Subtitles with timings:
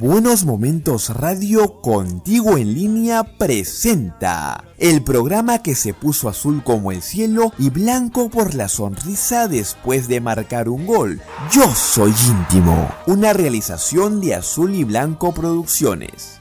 [0.00, 7.02] Buenos Momentos Radio Contigo en línea presenta el programa que se puso azul como el
[7.02, 11.20] cielo y blanco por la sonrisa después de marcar un gol.
[11.52, 16.40] Yo soy íntimo, una realización de Azul y Blanco Producciones.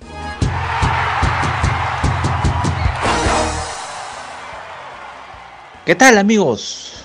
[5.86, 7.04] ¿Qué tal amigos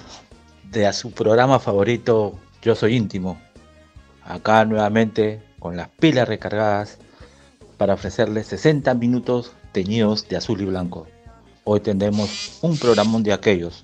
[0.71, 3.41] de a su programa favorito Yo Soy Íntimo?
[4.25, 6.99] Acá nuevamente con las pilas recargadas
[7.79, 11.07] para ofrecerles 60 minutos teñidos de azul y blanco.
[11.64, 13.82] Hoy tendremos un programa de aquellos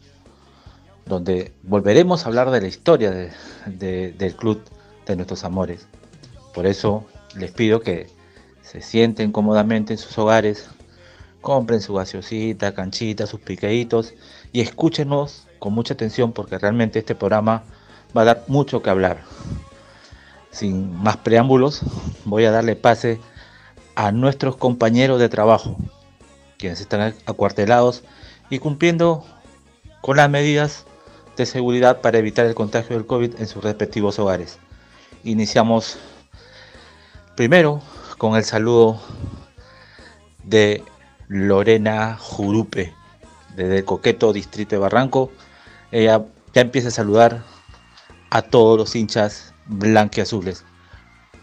[1.06, 3.32] donde volveremos a hablar de la historia
[3.64, 4.62] del club
[5.06, 5.86] de nuestros amores.
[6.52, 8.08] Por eso les pido que
[8.60, 10.68] se sienten cómodamente en sus hogares,
[11.40, 14.12] compren su gaseosita, canchita, sus piqueitos
[14.52, 17.62] y escúchenos con mucha atención porque realmente este programa
[18.14, 19.22] va a dar mucho que hablar.
[20.50, 21.82] Sin más preámbulos,
[22.24, 23.20] voy a darle pase
[23.94, 25.76] a nuestros compañeros de trabajo,
[26.58, 28.02] quienes están acuartelados
[28.50, 29.24] y cumpliendo
[30.00, 30.86] con las medidas
[31.36, 34.58] de seguridad para evitar el contagio del COVID en sus respectivos hogares.
[35.22, 35.98] Iniciamos
[37.36, 37.80] primero
[38.18, 39.00] con el saludo
[40.44, 40.82] de
[41.28, 42.92] Lorena Jurupe,
[43.54, 45.30] desde coqueto distrito de Barranco.
[45.92, 47.42] Ella ya empieza a saludar
[48.30, 50.64] a todos los hinchas blanquiazules.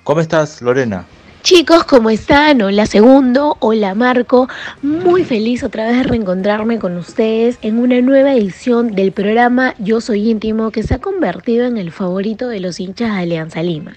[0.04, 1.06] ¿Cómo estás, Lorena?
[1.50, 2.62] Chicos, ¿cómo están?
[2.62, 4.50] Hola Segundo, hola Marco.
[4.82, 10.02] Muy feliz otra vez de reencontrarme con ustedes en una nueva edición del programa Yo
[10.02, 13.96] Soy Íntimo que se ha convertido en el favorito de los hinchas de Alianza Lima.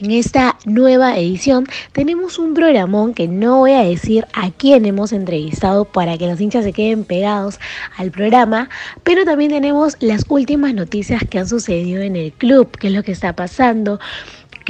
[0.00, 5.12] En esta nueva edición tenemos un programón que no voy a decir a quién hemos
[5.12, 7.60] entrevistado para que los hinchas se queden pegados
[7.98, 8.68] al programa,
[9.04, 13.04] pero también tenemos las últimas noticias que han sucedido en el club, qué es lo
[13.04, 14.00] que está pasando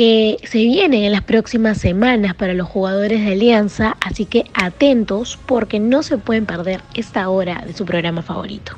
[0.01, 5.39] que se vienen en las próximas semanas para los jugadores de Alianza, así que atentos
[5.45, 8.73] porque no se pueden perder esta hora de su programa favorito.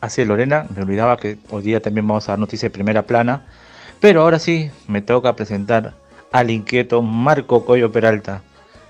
[0.00, 3.02] Así es, Lorena, me olvidaba que hoy día también vamos a dar noticia de primera
[3.02, 3.44] plana,
[4.00, 5.94] pero ahora sí me toca presentar
[6.32, 8.42] al inquieto Marco Coyo Peralta,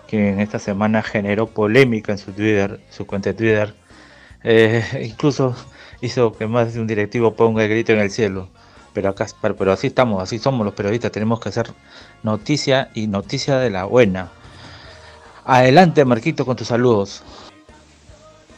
[0.06, 3.74] que en esta semana generó polémica en su Twitter, su cuenta de Twitter,
[4.42, 5.54] eh, incluso
[6.00, 8.48] hizo que más de un directivo ponga el grito en el cielo
[8.96, 11.70] pero acá pero así estamos, así somos los periodistas, tenemos que hacer
[12.22, 14.30] noticia y noticia de la buena.
[15.44, 17.22] Adelante Marquito con tus saludos.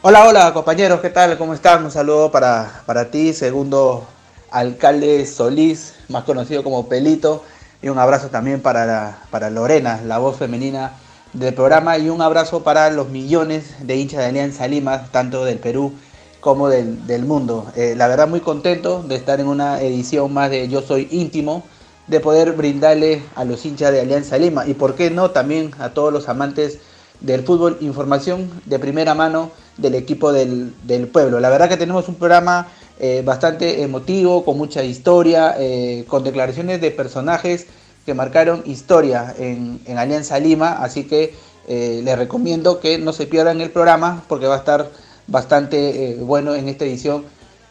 [0.00, 1.36] Hola, hola compañeros, ¿qué tal?
[1.38, 1.84] ¿Cómo están?
[1.84, 4.06] Un saludo para, para ti, segundo
[4.52, 7.42] alcalde Solís, más conocido como Pelito,
[7.82, 10.92] y un abrazo también para, para Lorena, la voz femenina
[11.32, 15.58] del programa, y un abrazo para los millones de hinchas de Alianza Lima, tanto del
[15.58, 15.94] Perú
[16.40, 17.66] como del, mundo.
[17.76, 21.64] Eh, la verdad muy contento de estar en una edición más de Yo Soy Íntimo,
[22.06, 25.90] de poder brindarle a los hinchas de Alianza Lima y por qué no también a
[25.90, 26.78] todos los amantes
[27.20, 30.72] del fútbol información de primera mano del equipo del,
[31.12, 31.40] pueblo.
[31.40, 32.68] La verdad que tenemos un programa
[33.00, 37.66] eh, bastante emotivo, con mucha historia, eh, con declaraciones de personajes
[38.06, 41.34] que marcaron historia en, en Alianza Lima, así que
[41.68, 44.88] les recomiendo que no se pierdan el programa porque va a estar
[45.28, 47.24] bastante eh, bueno en esta edición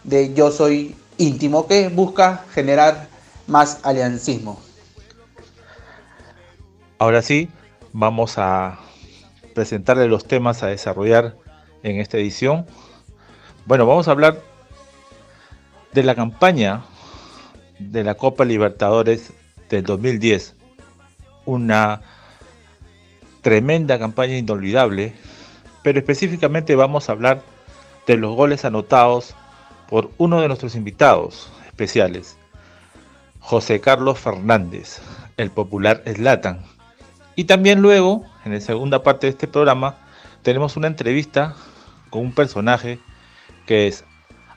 [0.03, 3.09] de Yo Soy Íntimo, que busca generar
[3.47, 4.61] más aliancismo.
[6.99, 7.49] Ahora sí,
[7.91, 8.79] vamos a
[9.53, 11.35] presentarle los temas a desarrollar
[11.83, 12.65] en esta edición.
[13.65, 14.41] Bueno, vamos a hablar
[15.93, 16.85] de la campaña
[17.79, 19.33] de la Copa Libertadores
[19.69, 20.55] del 2010.
[21.45, 22.01] Una
[23.41, 25.13] tremenda campaña inolvidable
[25.87, 27.41] pero específicamente vamos a hablar
[28.07, 29.33] de los goles anotados
[29.87, 32.37] por uno de nuestros invitados especiales,
[33.39, 34.99] José Carlos Fernández,
[35.37, 36.59] el popular Slatan.
[37.37, 39.95] Y también luego, en la segunda parte de este programa,
[40.41, 41.55] tenemos una entrevista
[42.09, 42.99] con un personaje
[43.65, 44.03] que es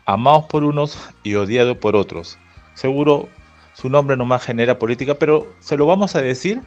[0.06, 2.38] amado por unos y odiado por otros.
[2.74, 3.28] Seguro
[3.74, 6.60] su nombre no más genera política, pero se lo vamos a decir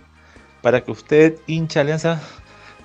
[0.62, 2.22] para que usted, hincha Alianza,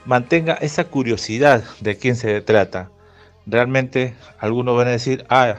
[0.08, 2.90] mantenga esa curiosidad de quién se trata.
[3.44, 5.56] Realmente algunos van a decir, ah,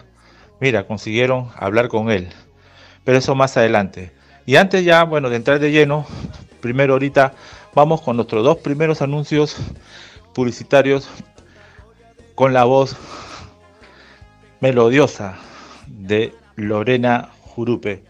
[0.60, 2.30] mira, consiguieron hablar con él.
[3.04, 4.12] Pero eso más adelante.
[4.48, 6.08] Y antes ya, bueno, de entrar de lleno,
[6.62, 7.34] primero ahorita
[7.76, 9.56] vamos con nuestros dos primeros anuncios
[10.34, 11.08] publicitarios
[12.34, 12.98] con la voz
[14.62, 15.38] melodiosa
[15.86, 18.04] de Lorena Jurupe.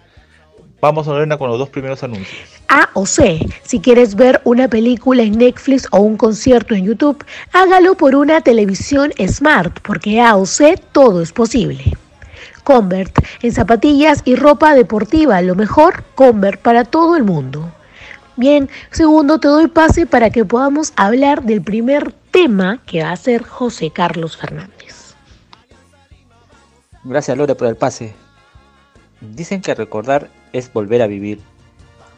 [0.80, 2.59] Vamos, Lorena, con los dos primeros anuncios.
[2.70, 3.46] A o C.
[3.64, 8.42] Si quieres ver una película en Netflix o un concierto en YouTube, hágalo por una
[8.42, 11.98] televisión smart, porque A o C todo es posible.
[12.64, 17.72] Convert, en zapatillas y ropa deportiva, lo mejor, Convert para todo el mundo.
[18.36, 23.18] Bien, segundo, te doy pase para que podamos hablar del primer tema que va a
[23.18, 25.16] ser José Carlos Fernández.
[27.04, 28.14] Gracias Lore por el pase.
[29.20, 31.42] Dicen que recordar es volver a vivir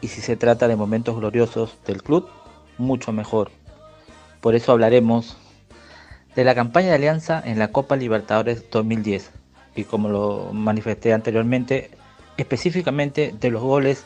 [0.02, 2.28] y si se trata de momentos gloriosos del club,
[2.76, 3.50] mucho mejor.
[4.42, 5.38] Por eso hablaremos
[6.34, 9.30] de la campaña de alianza en la Copa Libertadores 2010
[9.76, 11.90] y como lo manifesté anteriormente,
[12.36, 14.04] específicamente de los goles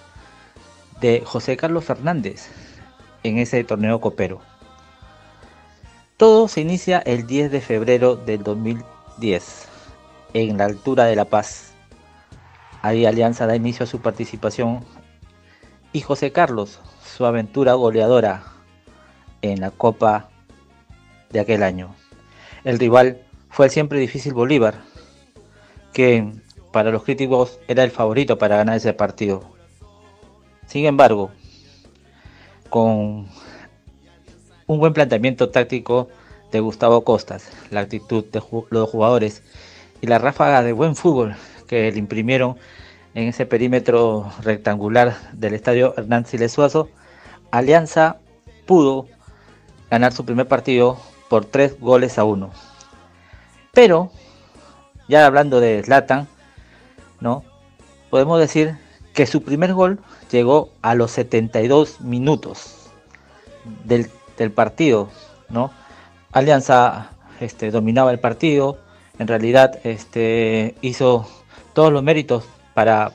[1.00, 2.48] de José Carlos Fernández
[3.22, 4.40] en ese torneo copero.
[6.18, 9.68] Todo se inicia el 10 de febrero del 2010
[10.34, 11.72] en la altura de La Paz.
[12.82, 14.84] Ahí Alianza da inicio a su participación
[15.96, 18.42] y José Carlos su aventura goleadora
[19.40, 20.28] en la Copa
[21.30, 21.94] de aquel año.
[22.64, 24.74] El rival fue el siempre difícil Bolívar,
[25.94, 26.34] que
[26.70, 29.44] para los críticos era el favorito para ganar ese partido.
[30.66, 31.30] Sin embargo,
[32.68, 33.26] con
[34.66, 36.10] un buen planteamiento táctico
[36.52, 39.42] de Gustavo Costas, la actitud de los jugadores
[40.02, 42.58] y la ráfaga de buen fútbol que le imprimieron
[43.16, 46.90] en ese perímetro rectangular del estadio Hernán Silesuazo,
[47.50, 48.18] Alianza
[48.66, 49.06] pudo
[49.90, 50.98] ganar su primer partido
[51.30, 52.50] por tres goles a uno.
[53.72, 54.10] Pero,
[55.08, 56.28] ya hablando de Zlatan,
[57.18, 57.42] ¿no?
[58.10, 58.76] Podemos decir
[59.14, 59.98] que su primer gol
[60.30, 62.90] llegó a los 72 minutos
[63.84, 64.10] del,
[64.52, 65.08] partido,
[65.48, 65.70] ¿no?
[66.32, 68.76] Alianza este, dominaba el partido,
[69.18, 71.26] en realidad este, hizo
[71.72, 72.44] todos los méritos
[72.76, 73.12] para,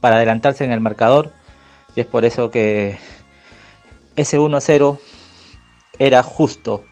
[0.00, 1.32] para adelantarse en el marcador
[1.96, 2.98] y es por eso que
[4.14, 5.00] ese 1-0
[5.98, 6.84] era justo.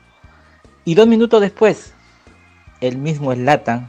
[0.85, 1.95] Y dos minutos después,
[2.81, 3.87] el mismo Slatan,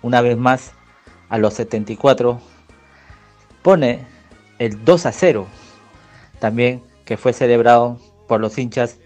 [0.00, 0.74] una vez más,
[1.28, 2.40] a los 74,
[3.62, 4.06] pone
[4.60, 5.48] el 2 0,
[6.38, 7.98] también que fue celebrado
[8.28, 9.00] por los hinchas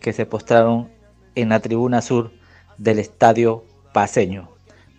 [0.00, 0.88] que se postraron
[1.34, 2.32] en la tribuna sur
[2.78, 4.48] del estadio paseño.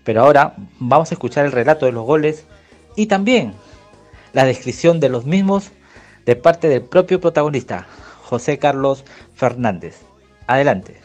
[0.03, 2.45] Pero ahora vamos a escuchar el relato de los goles
[2.95, 3.53] y también
[4.33, 5.71] la descripción de los mismos
[6.25, 7.88] de parte del propio protagonista,
[8.24, 9.03] José Carlos
[9.36, 10.01] Fernández.
[10.47, 11.01] Adelante.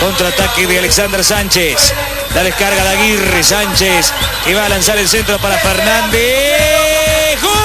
[0.00, 1.92] Contraataque de Alexander Sánchez.
[2.34, 4.12] La descarga de Aguirre Sánchez
[4.44, 7.40] que va a lanzar el centro para Fernández.
[7.42, 7.58] ¡Gol!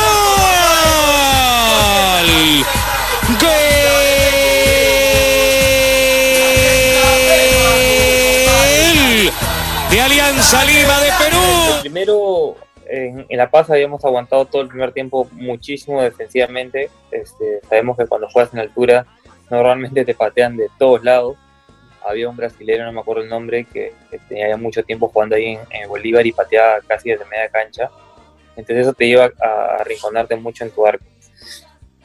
[10.51, 11.81] Lima de Perú.
[11.81, 12.55] Primero
[12.85, 16.89] en, La Paz habíamos aguantado todo el primer tiempo muchísimo defensivamente.
[17.11, 19.05] Este, sabemos que cuando juegas en altura
[19.49, 21.37] normalmente te patean de todos lados.
[22.05, 23.93] Había un brasileño, no me acuerdo el nombre, que,
[24.27, 27.89] tenía mucho tiempo jugando ahí en, Bolívar y pateaba casi desde media cancha.
[28.55, 31.05] Entonces eso te iba a, arrinconarte mucho en tu arco.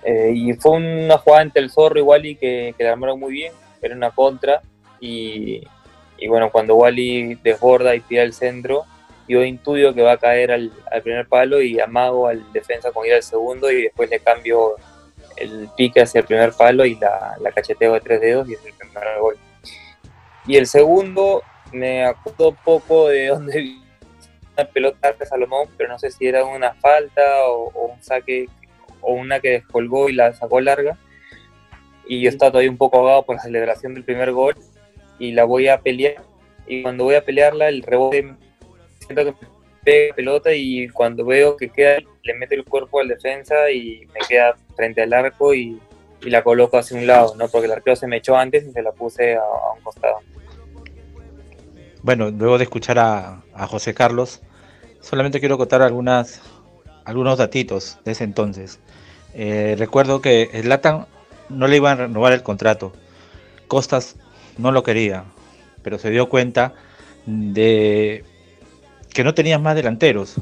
[0.04, 3.32] Eh, y fue una jugada entre el zorro y Wally que, que la armaron muy
[3.32, 3.52] bien,
[3.82, 4.62] era una contra.
[5.00, 5.66] Y,
[6.18, 8.84] y bueno, cuando Wally desborda y tira el centro,
[9.28, 10.72] yo intuyo que va a caer al,
[11.02, 14.76] primer palo y amago al defensa con ir al segundo y después le cambio
[15.36, 18.64] el pique hacia el primer palo y la, la cacheteo de tres dedos y es
[18.64, 19.36] el primer gol.
[20.46, 21.42] Y el segundo
[21.72, 23.82] me acuerdo poco de dónde vi
[24.56, 28.48] una pelota de Salomón, pero no sé si era una falta o, un saque
[29.00, 30.96] o una que descolgó y la sacó larga.
[32.06, 34.56] Y yo estaba todavía un poco ahogado por la celebración del primer gol
[35.18, 36.22] y la voy a pelear.
[36.66, 38.34] Y cuando voy a pelearla, el rebote
[39.00, 39.34] siento que
[39.84, 44.20] pega pelota y cuando veo que queda, le meto el cuerpo al defensa y me
[44.28, 45.80] queda frente al arco y,
[46.22, 47.46] la coloco hacia un lado, ¿no?
[47.46, 49.42] Porque el arquero se me echó antes y se la puse a,
[49.76, 50.18] un costado.
[52.02, 54.42] Bueno, luego de escuchar a, José Carlos,
[55.00, 56.42] solamente quiero contar algunas,
[57.04, 58.80] algunos datitos de ese entonces.
[59.32, 61.06] Eh, recuerdo que el Latan
[61.48, 62.92] no le iban a renovar el contrato.
[63.68, 64.16] Costas
[64.58, 65.24] no lo quería,
[65.82, 66.74] pero se dio cuenta
[67.26, 68.24] de
[69.14, 70.34] que no tenías más delanteros,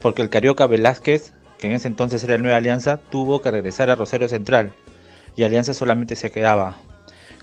[0.00, 3.90] porque el Carioca Velázquez, que en ese entonces era el Nueva Alianza, tuvo que regresar
[3.90, 4.72] a Rosario Central
[5.36, 6.76] y Alianza solamente se quedaba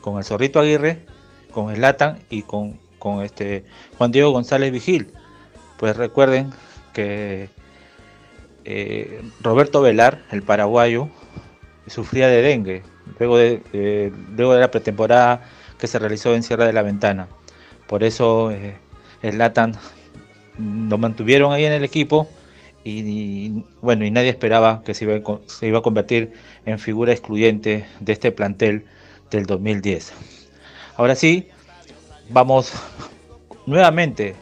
[0.01, 1.05] con el Zorrito Aguirre,
[1.51, 3.65] con Slatan y con, con este
[3.97, 5.11] Juan Diego González Vigil.
[5.77, 6.51] Pues recuerden
[6.93, 7.49] que
[8.65, 11.09] eh, Roberto Velar, el paraguayo,
[11.87, 12.83] sufría de dengue
[13.19, 15.41] luego de, luego de la pretemporada
[15.81, 17.27] que se realizó en Sierra de la Ventana.
[17.87, 18.77] Por eso eh,
[19.23, 19.73] Slatan
[20.59, 22.29] lo mantuvieron ahí en el equipo
[22.83, 26.33] y, bueno, y nadie esperaba que se iba a convertir
[26.67, 28.85] en figura excluyente de este plantel
[29.31, 30.13] del 2010.
[30.97, 31.47] Ahora sí,
[32.29, 32.71] vamos
[33.65, 34.35] nuevamente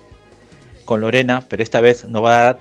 [0.84, 2.60] con Lorena, pero esta vez nos va a dar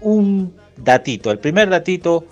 [0.00, 2.24] un datito, el primer datito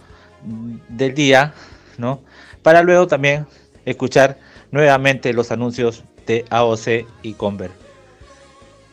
[0.88, 1.52] del día,
[1.98, 2.20] ¿no?
[2.62, 3.46] Para luego también
[3.84, 4.38] escuchar
[4.70, 7.70] nuevamente los anuncios de AOC y Conver.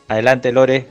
[0.08, 0.88] Adelante, Lore.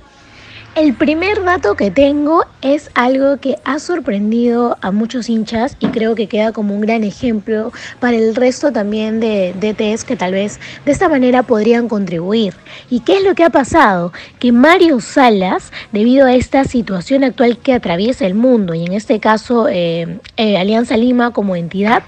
[0.77, 6.15] El primer dato que tengo es algo que ha sorprendido a muchos hinchas y creo
[6.15, 10.61] que queda como un gran ejemplo para el resto también de DTs que tal vez
[10.85, 12.53] de esta manera podrían contribuir.
[12.91, 14.13] ¿Y qué es lo que ha pasado?
[14.39, 19.19] Que Mario Salas, debido a esta situación actual que atraviesa el mundo y en este
[19.19, 22.03] caso eh, eh, Alianza Lima como entidad,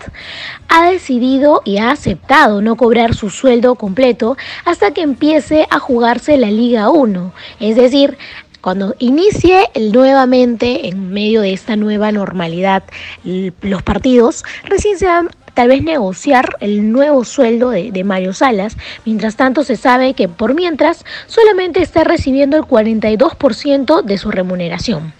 [0.68, 6.36] ha decidido y ha aceptado no cobrar su sueldo completo hasta que empiece a jugarse
[6.36, 7.32] la Liga 1.
[7.60, 8.18] Es decir,
[8.60, 12.82] cuando inicie nuevamente, en medio de esta nueva normalidad,
[13.24, 18.76] los partidos, recién se van tal vez negociar el nuevo sueldo de, Mario Salas.
[19.04, 25.12] Mientras tanto, se sabe que por mientras solamente está recibiendo el 42% de su remuneración.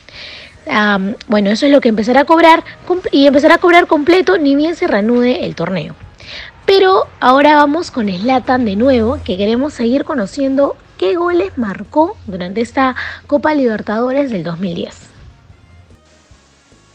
[1.29, 2.65] bueno, eso es lo que empezará a cobrar
[3.11, 5.95] y empezará a cobrar completo ni bien se reanude el torneo.
[6.69, 12.61] Pero ahora vamos con Slatan de nuevo, que queremos seguir conociendo qué goles marcó durante
[12.61, 12.95] esta
[13.27, 14.95] Copa Libertadores del 2010.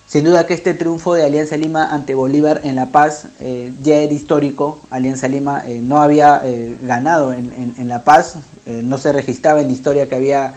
[0.06, 3.96] Sin duda que este triunfo de Alianza Lima ante Bolívar en La Paz eh, ya
[3.96, 4.80] era histórico.
[4.92, 8.36] Alianza Lima eh, no había eh, ganado en, La Paz,
[8.68, 10.54] no se registraba en la historia que había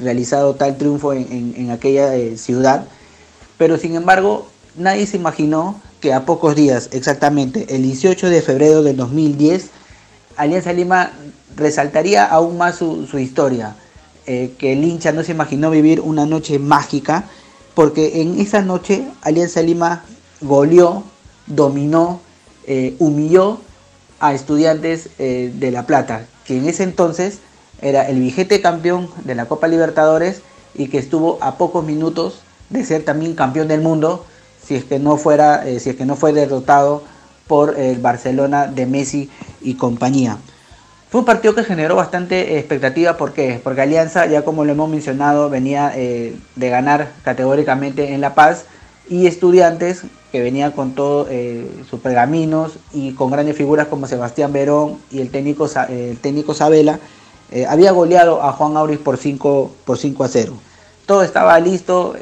[0.00, 2.84] realizado tal triunfo en, en aquella ciudad.
[3.56, 8.82] Pero sin embargo, nadie se imaginó que a pocos días, exactamente el 18 de febrero
[8.82, 9.70] del 2010,
[10.36, 11.12] Alianza Lima
[11.56, 13.74] resaltaría aún más su, historia,
[14.26, 17.24] eh, que el hincha no se imaginó vivir una noche mágica,
[17.74, 20.04] porque en esa noche Alianza Lima
[20.40, 21.02] goleó,
[21.46, 22.20] dominó,
[22.66, 23.60] eh, humilló
[24.20, 27.38] a estudiantes eh, de La Plata, que en ese entonces
[27.80, 30.42] era el vigente campeón de la Copa Libertadores
[30.74, 32.40] y que estuvo a pocos minutos
[32.70, 34.24] de ser también campeón del mundo
[34.68, 37.02] si es que no fuera si es que no fue derrotado
[37.48, 39.28] por el Barcelona de Messi
[39.60, 40.38] y compañía.
[41.10, 43.58] Fue un partido que generó bastante expectativa, ¿por qué?
[43.64, 48.66] Porque Alianza, ya como lo hemos mencionado, venía eh, de ganar categóricamente en La Paz
[49.08, 54.52] y Estudiantes, que venía con todos eh, sus pergaminos y con grandes figuras como Sebastián
[54.52, 57.00] Verón y el técnico, el técnico Sabela,
[57.50, 60.52] eh, había goleado a Juan Auris por 5, por 5 a 0.
[61.06, 62.16] Todo estaba listo,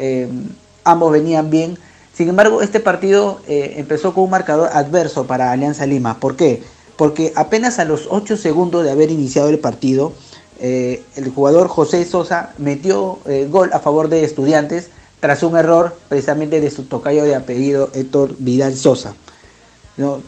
[0.84, 1.76] ambos venían bien.
[2.16, 6.18] Sin embargo, este partido empezó con un marcador adverso para Alianza Lima.
[6.18, 6.62] ¿Por qué?
[6.96, 10.12] porque apenas a los 8 segundos de haber iniciado el partido,
[10.58, 14.88] eh, el jugador José Sosa metió eh, gol a favor de estudiantes
[15.20, 19.14] tras un error precisamente de su tocayo de apellido Héctor Vidal Sosa.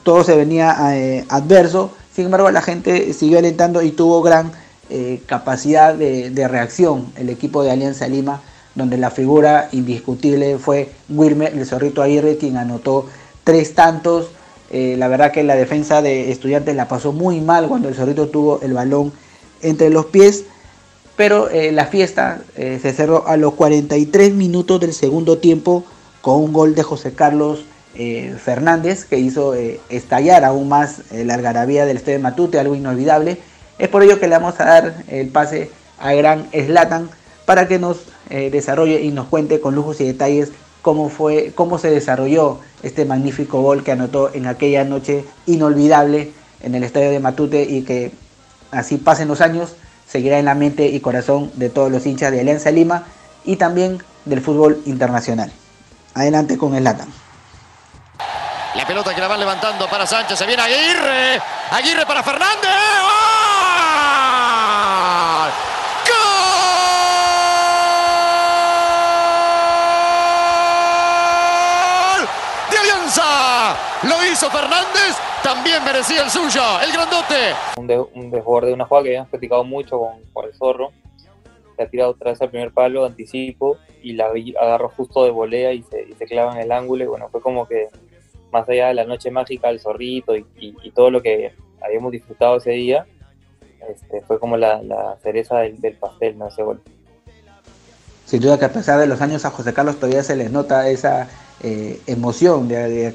[0.03, 4.53] Todo se venía eh, adverso, sin embargo la gente siguió alentando y tuvo gran
[5.27, 8.41] capacidad de, reacción el equipo de Alianza Lima,
[8.79, 13.07] donde la figura indiscutible fue Wilmer, el zorrito Aguirre, quien anotó
[13.45, 14.31] tres tantos
[14.71, 18.29] eh, la verdad que la defensa de estudiantes la pasó muy mal cuando el Zorrito
[18.29, 19.13] tuvo el balón
[19.63, 20.45] entre los pies.
[21.17, 25.85] Pero eh, la fiesta eh, se cerró a los 43 minutos del segundo tiempo
[26.21, 27.65] con un gol de José Carlos
[28.45, 29.55] Fernández que hizo
[29.89, 33.39] estallar aún más la algarabía del Estadio Matute, algo inolvidable.
[33.77, 37.11] Es por ello que le vamos a dar el pase a gran Slatan
[37.45, 41.91] para que nos desarrolle y nos cuente con lujos y detalles cómo fue, cómo se
[41.91, 46.33] desarrolló este magnífico gol que anotó en aquella noche inolvidable
[46.63, 48.13] en el estadio de Matute y que
[48.71, 49.75] así pasen los años
[50.09, 53.05] seguirá en la mente y corazón de todos los hinchas de Alianza Lima
[53.45, 55.53] y también del fútbol internacional.
[56.15, 57.09] Adelante con el Latam.
[58.75, 63.48] La pelota que la van levantando para Sánchez, se viene Aguirre, Aguirre para Fernández.
[74.05, 77.55] Lo hizo Fernández, también merecía el suyo, el grandote.
[77.77, 80.93] Un, de, un desborde de una jugada que habíamos platicado mucho con, el zorro.
[81.75, 84.29] Se ha tirado otra vez al primer palo, anticipo, y la
[84.61, 87.03] agarró justo de volea y se, clava en el ángulo.
[87.03, 87.89] Y bueno, fue como que
[88.53, 92.71] más allá de la noche mágica, el zorrito y, todo lo que habíamos disfrutado ese
[92.71, 93.05] día,
[93.89, 96.47] este, fue como la, cereza del, pastel, ¿no?
[96.47, 96.81] Ese gol.
[98.27, 100.89] Sin duda que a pesar de los años a José Carlos todavía se le nota
[100.89, 101.29] esa
[101.61, 103.13] eh, emoción de,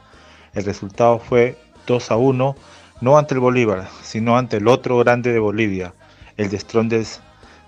[0.55, 2.57] El resultado fue 2 a 1,
[3.01, 5.95] no ante el Bolívar, sino ante el otro grande de Bolivia,
[6.37, 7.21] el de Strondes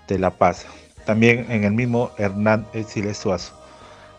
[0.07, 0.65] de La Paz
[1.05, 3.53] también en el mismo Hernán Siles Suazo.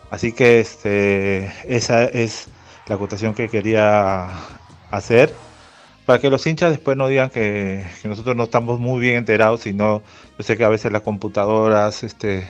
[0.09, 2.47] Así que este, esa es
[2.87, 4.29] la acotación que quería
[4.91, 5.33] hacer
[6.05, 10.01] para que los hinchas después no digan que, nosotros no estamos muy bien enterados, sino
[10.37, 12.47] yo sé que a veces las computadoras este,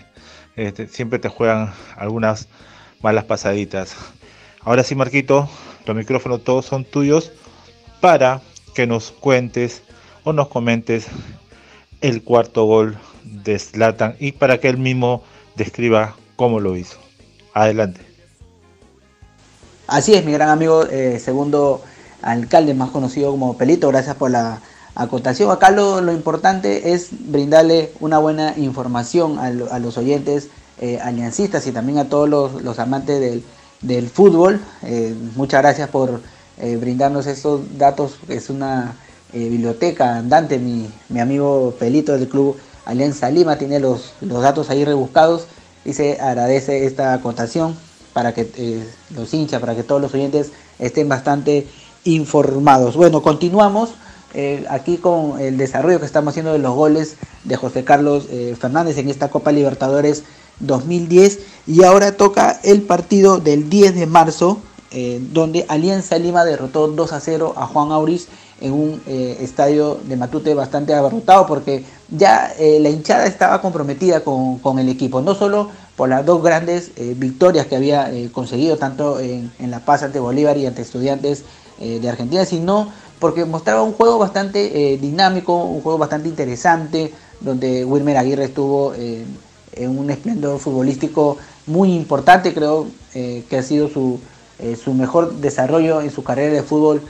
[0.56, 2.48] este, siempre te juegan algunas
[3.02, 3.96] malas pasaditas.
[4.62, 5.48] Ahora sí, Marquito,
[5.86, 7.32] los micrófonos todos son tuyos
[8.02, 8.42] para
[8.74, 9.84] que nos cuentes
[10.24, 11.08] o nos comentes
[12.02, 13.62] el cuarto gol de
[14.20, 15.24] y para que él mismo
[15.56, 16.98] describa cómo lo hizo.
[17.54, 18.02] Adelante.
[19.88, 21.82] Así es, mi gran amigo, eh, segundo
[22.22, 24.62] alcalde más conocido como Pelito, gracias por la
[24.96, 25.52] acotación.
[25.52, 30.48] Acá lo, importante es brindarle una buena información a, los oyentes
[30.80, 33.44] eh, aliancistas y también a todos los, amantes
[33.82, 34.62] del, fútbol.
[34.84, 36.22] Eh, muchas gracias por
[36.58, 38.96] brindarnos estos datos, es una
[39.34, 44.84] biblioteca andante, mi, mi amigo Pelito del club Alianza Lima tiene los, los datos ahí
[44.84, 45.48] rebuscados
[45.86, 47.76] y se agradece esta acotación
[48.14, 51.68] para que eh, los hinchas, para que todos los oyentes estén bastante
[52.04, 52.96] informados.
[52.96, 53.92] Bueno, continuamos
[54.34, 58.56] eh, aquí con el desarrollo que estamos haciendo de los goles de José Carlos eh,
[58.60, 60.24] Fernández en esta Copa Libertadores
[60.60, 64.60] 2010 y ahora toca el partido del 10 de marzo
[65.34, 68.28] donde Alianza Lima derrotó 2 a 0 a Juan Auris
[68.64, 71.84] en un estadio de Matute bastante abarrotado porque
[72.16, 76.92] ya eh, la hinchada estaba comprometida con, el equipo, no solo por las dos grandes
[76.96, 81.44] eh, victorias que había eh, conseguido, tanto en, La Paz ante Bolívar y ante estudiantes
[81.80, 88.16] de Argentina, sino porque mostraba un juego bastante dinámico, un juego bastante interesante, donde Wilmer
[88.16, 94.20] Aguirre estuvo en un esplendor futbolístico muy importante, creo que ha sido su,
[94.82, 97.02] su mejor desarrollo en su carrera de fútbol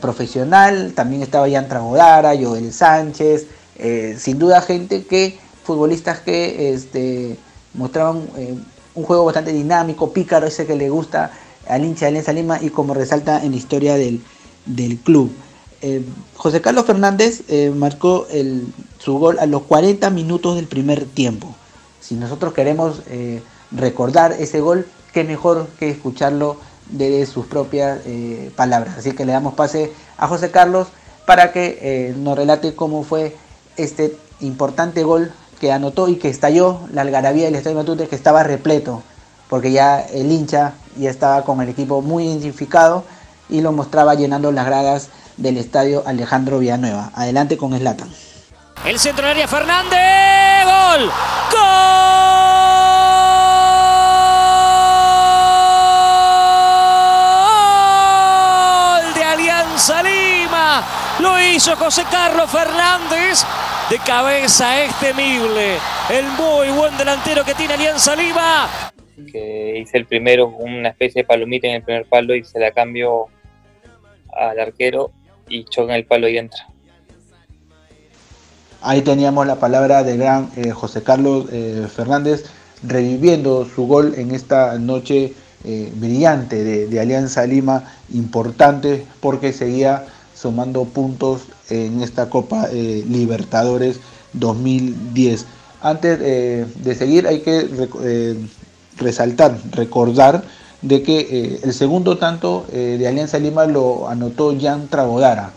[0.00, 7.36] profesional, también estaba Jan Tragodara, Joel Sánchez, eh, sin duda gente que, futbolistas que este,
[7.74, 8.54] mostraban eh,
[8.94, 11.32] un juego bastante dinámico, pícaro, ese que le gusta
[11.68, 14.20] al hincha de Alianza Lima y como resalta en la historia del,
[15.02, 15.32] club.
[15.80, 16.04] Eh,
[16.36, 17.42] José Carlos Fernández
[17.74, 18.26] marcó
[18.98, 21.54] su gol a los 40 minutos del primer tiempo.
[22.00, 23.02] Si nosotros queremos
[23.72, 26.58] recordar ese gol, qué mejor que escucharlo
[26.90, 28.00] de sus propias
[28.56, 28.98] palabras.
[28.98, 30.88] Así que le damos pase a José Carlos
[31.26, 33.36] para que nos relate cómo fue
[33.76, 38.42] este importante gol que anotó y que estalló la algarabía del Estadio Matute que estaba
[38.42, 39.02] repleto,
[39.48, 43.04] porque ya el hincha ya estaba con el equipo muy identificado
[43.48, 47.12] y lo mostraba llenando las gradas del estadio Alejandro Villanueva.
[47.14, 48.10] Adelante con Slatan.
[48.84, 51.10] El centro de área Fernández, gol,
[51.52, 52.71] gol
[61.20, 63.44] Lo hizo José Carlos Fernández
[63.90, 65.76] de cabeza es temible.
[66.10, 68.68] El muy buen delantero que tiene Alianza Lima.
[69.30, 72.70] Que hice el primero, una especie de palomita en el primer palo y se la
[72.70, 73.26] cambio
[74.34, 75.12] al arquero
[75.48, 76.66] y choca en el palo y entra.
[78.80, 82.46] Ahí teníamos la palabra del gran eh, José Carlos eh, Fernández
[82.82, 90.06] reviviendo su gol en esta noche eh, brillante de, de, Alianza Lima, importante porque seguía
[90.42, 94.00] sumando puntos en esta Copa eh, Libertadores
[94.32, 95.46] 2010.
[95.80, 97.68] Antes eh, de seguir hay que
[98.02, 98.36] eh,
[98.96, 100.42] resaltar, recordar
[100.82, 105.52] de que el segundo tanto de Alianza Lima lo anotó Jan Tragodara.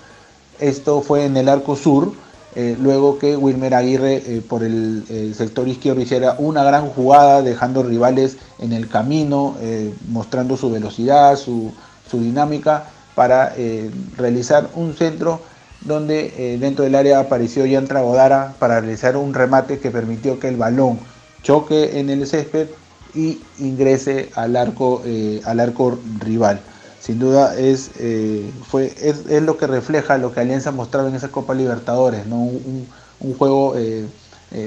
[0.60, 2.14] Esto fue en el arco sur,
[2.56, 8.72] luego que Wilmer Aguirre por el, sector izquierdo hiciera una gran jugada, dejando rivales en
[8.72, 9.56] el camino,
[10.10, 11.74] mostrando su velocidad, su
[12.14, 13.54] dinámica, para
[14.18, 15.42] realizar un centro
[15.82, 20.58] donde dentro del área apareció Jan Tragodara para realizar un remate que permitió que el
[20.58, 21.00] balón
[21.46, 22.68] choque en el césped
[23.16, 26.60] y ingrese al arco, eh, al arco rival.
[27.00, 31.30] Sin duda es, eh, fue, es, lo que refleja lo que Alianza mostraba en esa
[31.30, 32.38] Copa Libertadores, ¿no?
[32.38, 32.88] un,
[33.38, 34.06] juego eh,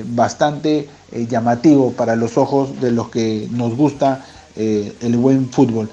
[0.07, 4.25] bastante llamativo para los ojos de los que nos gusta
[4.57, 5.89] el buen fútbol.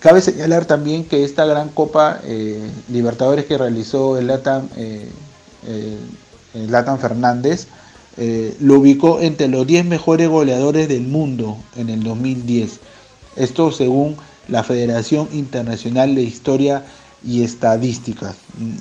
[0.00, 2.20] Cabe señalar también que esta gran Copa
[2.88, 7.68] Libertadores que realizó el Latan, el Latan Fernández,
[8.16, 12.78] eh, lo ubicó entre los 10 mejores goleadores del mundo en el 2010.
[13.36, 16.84] Esto según la Federación Internacional de Historia
[17.24, 18.36] y Estadísticas.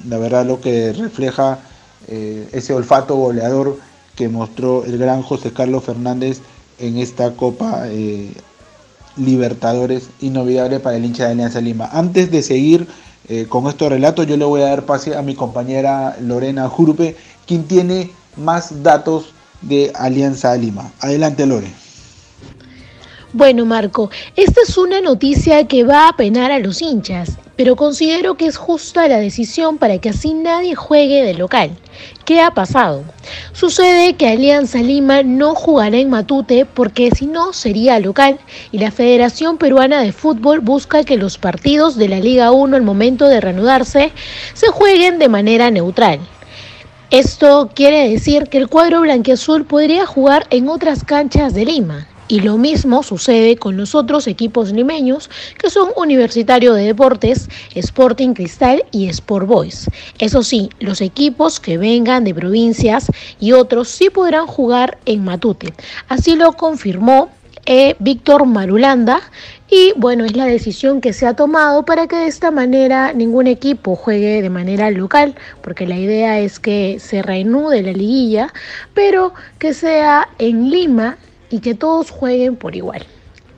[0.07, 1.59] La verdad lo que refleja
[2.07, 3.79] eh, ese olfato goleador
[4.15, 6.41] que mostró el gran José Carlos Fernández
[6.77, 8.31] en esta Copa eh,
[9.17, 11.89] Libertadores inolvidable para el hincha de Alianza Lima.
[11.91, 12.88] Antes de seguir
[13.49, 17.65] con estos relatos, yo le voy a dar pase a mi compañera Lorena Jurpe, quien
[17.65, 20.91] tiene más datos de Alianza Lima.
[20.99, 21.82] Adelante, Lore.
[23.35, 28.37] Bueno, Marco, esta es una noticia que va a penar a los hinchas, pero considero
[28.37, 31.71] que es justa la decisión para que así nadie juegue de local.
[32.25, 33.03] ¿Qué ha pasado?
[33.51, 38.37] Sucede que Alianza Lima no jugará en Matute porque si no sería local
[38.71, 42.83] y la Federación Peruana de Fútbol busca que los partidos de la Liga 1 al
[42.83, 44.11] momento de reanudarse
[44.53, 46.19] se jueguen de manera neutral.
[47.09, 52.07] Esto quiere decir que el cuadro blanquiazul podría jugar en otras canchas de Lima.
[52.27, 58.33] Y lo mismo sucede con los otros equipos limeños que son Universitario de Deportes, Sporting
[58.33, 59.89] Cristal y Sport Boys.
[60.19, 63.07] Eso sí, los equipos que vengan de provincias
[63.39, 65.73] y otros sí podrán jugar en Matute.
[66.07, 67.29] Así lo confirmó
[67.65, 69.21] eh, Víctor Marulanda,
[69.69, 73.47] y bueno, es la decisión que se ha tomado para que de esta manera ningún
[73.47, 78.53] equipo juegue de manera local, porque la idea es que se reanude la liguilla,
[78.93, 81.17] pero que sea en Lima
[81.53, 83.05] y que todos jueguen por igual.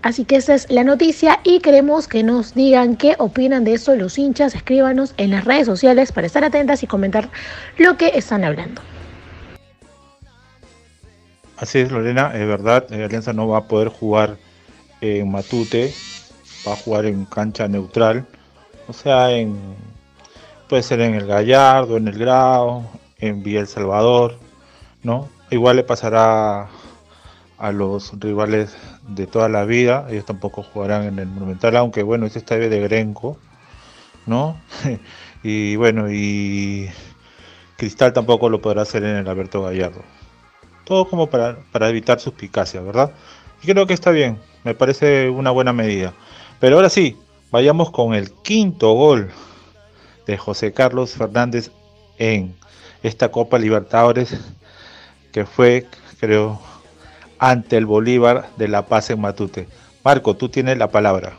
[0.01, 3.95] Así que esa es la noticia y queremos que nos digan qué opinan de eso
[3.95, 4.53] los hinchas.
[4.53, 7.29] Escríbanos en las redes sociales para estar atentas y comentar
[7.77, 8.81] lo que están hablando.
[11.55, 14.35] Así es, Lorena, es verdad, eh, Alianza no va a poder jugar
[14.99, 15.93] en Matute,
[16.67, 18.25] va a jugar en cancha neutral,
[18.89, 19.57] o sea, en
[20.67, 22.83] puede ser en el Gallardo, en el Grau,
[23.19, 24.37] en Villa El Salvador,
[25.01, 25.29] ¿no?
[25.49, 26.67] Igual le pasará
[27.65, 28.75] a los rivales
[29.07, 32.79] de toda la vida, ellos tampoco jugarán en el Monumental, aunque bueno, este estadio de
[32.79, 33.39] Grenco,
[34.27, 34.61] ¿no?
[35.43, 36.91] y bueno, y
[37.75, 40.03] Cristal tampoco lo podrá hacer en el Alberto Gallardo.
[40.83, 43.11] Todo como para, para evitar suspicacia, ¿verdad?
[43.63, 46.13] Y creo que está bien, me parece una buena medida.
[46.59, 47.17] Pero ahora sí,
[47.49, 49.31] vayamos con el quinto gol
[50.27, 51.71] de José Carlos Fernández
[52.19, 52.55] en
[53.01, 54.39] esta Copa Libertadores,
[55.31, 55.87] que fue,
[56.19, 56.59] creo,
[57.39, 59.67] ante el Bolívar de La Paz en Matute.
[60.03, 61.33] Marco, tú tienes la palabra.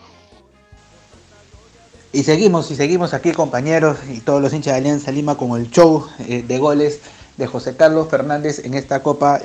[2.12, 5.70] Y seguimos, y seguimos aquí compañeros y todos los hinchas de Alianza Lima con el
[5.70, 7.00] show eh, de goles
[7.36, 9.40] de José Carlos Fernández en esta Copa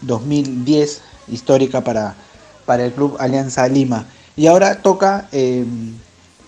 [0.00, 2.14] 2010 eh, histórica para,
[2.66, 4.06] para el Club Alianza Lima.
[4.34, 5.64] Y ahora toca eh,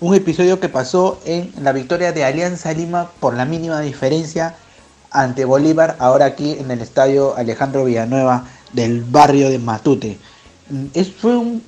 [0.00, 4.56] un episodio que pasó en la victoria de Alianza Lima por la mínima diferencia
[5.10, 10.18] ante Bolívar, ahora aquí en el estadio Alejandro Villanueva del barrio de Matute.
[10.68, 11.62] Mm, es, fue un,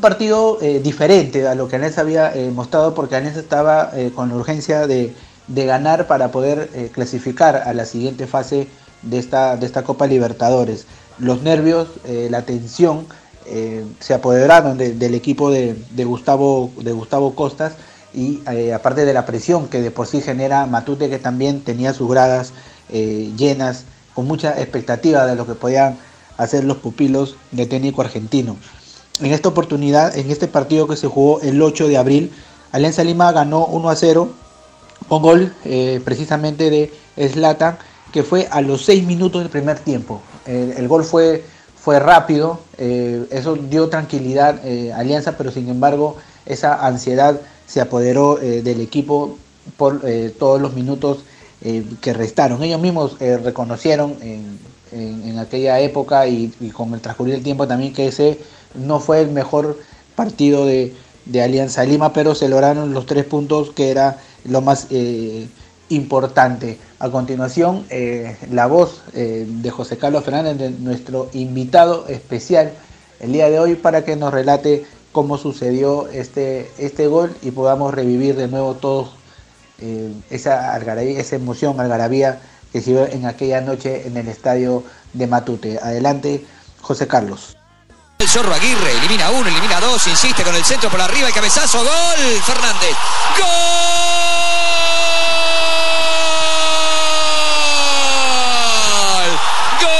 [0.00, 4.36] partido eh, diferente a lo que Alianza había eh, mostrado porque Alianza estaba con la
[4.36, 5.12] urgencia de,
[5.48, 8.68] de ganar para poder clasificar a la siguiente fase
[9.02, 10.86] de esta, de esta Copa Libertadores.
[11.18, 11.88] Los nervios,
[12.30, 13.06] la tensión
[13.44, 17.72] eh, se apoderaron del equipo de, Gustavo, de Gustavo Costas
[18.14, 21.92] y eh, aparte de la presión que de por sí genera Matute que también tenía
[21.92, 22.52] sus gradas
[22.88, 25.98] eh, llenas con mucha expectativa de lo que podían
[26.36, 28.56] hacer los pupilos de técnico argentino.
[29.20, 32.32] En esta oportunidad, en este partido que se jugó el 8 de abril,
[32.72, 34.32] Alianza Lima ganó 1 a 0
[35.08, 35.52] con gol
[36.04, 36.92] precisamente de
[37.28, 37.76] Slatan
[38.12, 40.20] que fue a los 6 minutos del primer tiempo.
[40.46, 41.44] el gol fue
[41.82, 46.16] fue rápido, eh, eso dio tranquilidad eh, a Alianza, pero sin embargo
[46.46, 49.36] esa ansiedad se apoderó eh, del equipo
[49.76, 50.00] por
[50.38, 51.24] todos los minutos
[52.00, 52.60] que restaron.
[52.64, 54.58] Ellos mismos reconocieron en,
[55.38, 58.38] aquella época y, con el transcurrir del tiempo también que ese
[58.74, 59.78] no fue el mejor
[60.14, 60.94] partido de,
[61.40, 65.46] Alianza Lima, pero se lograron los tres puntos que era lo más eh,
[65.88, 66.78] importante.
[66.98, 72.72] A continuación, eh, la voz eh, de José Carlos Fernández, de nuestro invitado especial
[73.20, 77.94] el día de hoy, para que nos relate cómo sucedió este, este gol y podamos
[77.94, 79.10] revivir de nuevo todos
[80.30, 82.40] esa, algarabía, esa emoción, algarabía
[82.72, 84.82] que se dio en aquella noche en el estadio
[85.12, 85.78] de Matute.
[85.82, 86.44] Adelante,
[86.80, 87.56] José Carlos.
[88.18, 91.78] El Zorro Aguirre elimina uno, elimina dos, insiste con el centro por arriba y cabezazo,
[91.78, 92.96] gol Fernández.
[93.36, 93.48] ¡Gol!
[99.82, 99.90] ¡Gol!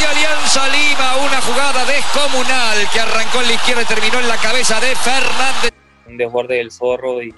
[0.00, 4.36] De Alianza Lima, una jugada descomunal que arrancó en la izquierda y terminó en la
[4.38, 5.72] cabeza de Fernández.
[6.06, 7.32] Un desborde del Zorro y,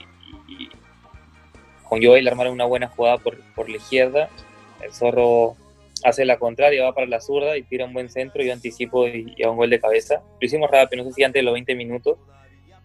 [0.48, 0.68] y
[1.88, 4.30] con Joel armaron una buena jugada por, por la izquierda.
[4.80, 5.56] El Zorro
[6.04, 9.34] hace la contraria, va para la zurda y tira un buen centro, yo anticipo y,
[9.36, 10.22] y a un gol de cabeza.
[10.40, 12.18] Lo hicimos rápido, no sé si antes de los 20 minutos,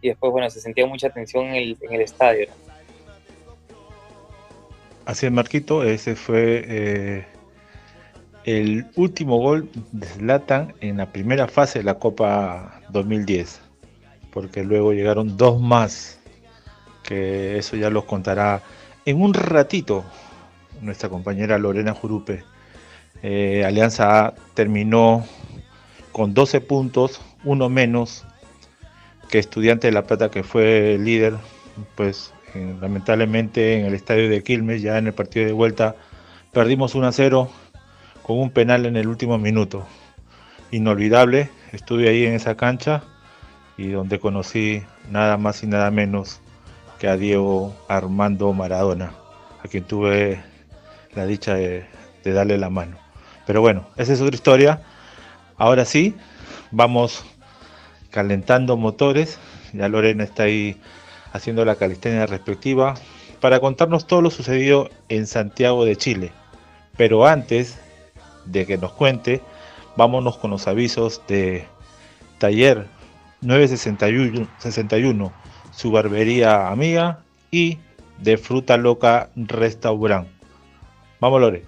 [0.02, 2.48] y después, bueno, se sentía mucha tensión en el, estadio.
[5.06, 7.26] Así es, Marquito, ese fue eh,
[8.44, 13.62] el último gol de Zlatan en la primera fase de la Copa 2010,
[14.32, 16.20] porque luego llegaron dos más,
[17.08, 18.62] que eso ya los contará
[19.06, 20.04] en un ratito
[20.82, 22.44] nuestra compañera Lorena Jurupe.
[23.24, 25.26] Eh, Alianza A terminó
[26.12, 28.26] con 12 puntos, uno menos
[29.30, 31.36] que Estudiante de La Plata, que fue líder,
[31.96, 32.34] pues
[32.82, 35.96] lamentablemente en el estadio de Quilmes, ya en el partido de vuelta,
[36.52, 37.50] perdimos 1 a 0
[38.22, 39.86] con un penal en el último minuto.
[40.72, 43.04] Inolvidable, estuve ahí en esa cancha
[43.78, 46.42] y donde conocí nada más y nada menos
[47.00, 49.14] que a Diego Armando Maradona,
[49.64, 50.42] a quien tuve
[51.16, 51.86] la dicha de,
[52.24, 52.98] darle la mano.
[53.46, 54.82] Pero bueno, esa es otra historia.
[55.58, 56.16] Ahora sí,
[56.72, 57.24] vamos
[58.10, 59.40] calentando motores.
[59.72, 60.80] Ya Lorena está ahí
[61.32, 62.96] haciendo la calistenia respectiva
[63.40, 66.32] para contarnos todo lo sucedido en Santiago de Chile.
[66.98, 67.80] Pero antes
[68.46, 69.42] de que nos cuente,
[69.96, 71.66] vámonos con los avisos de
[72.40, 72.88] Taller
[73.42, 75.32] 961, 61,
[75.78, 77.20] su barbería amiga
[77.52, 77.78] y
[78.20, 80.28] de Fruta Loca Restaurant.
[81.22, 81.66] Vamos, Lore.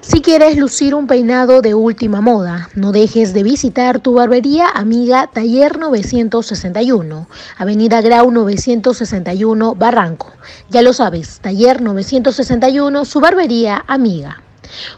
[0.00, 5.28] Si quieres lucir un peinado de última moda, no dejes de visitar tu barbería amiga
[5.32, 10.32] Taller 961, Avenida Grau 961, Barranco.
[10.70, 14.42] Ya lo sabes, Taller 961, su barbería amiga.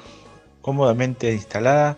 [0.62, 1.96] cómodamente instalada,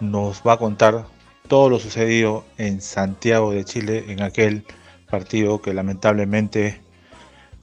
[0.00, 1.06] nos va a contar
[1.48, 4.64] todo lo sucedido en Santiago de Chile en aquel
[5.10, 6.80] partido que lamentablemente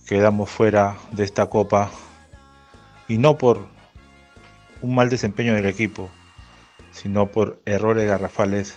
[0.08, 1.92] quedamos fuera de esta copa
[3.08, 3.68] y no por
[4.82, 6.10] un mal desempeño del equipo,
[6.92, 8.76] sino por errores garrafales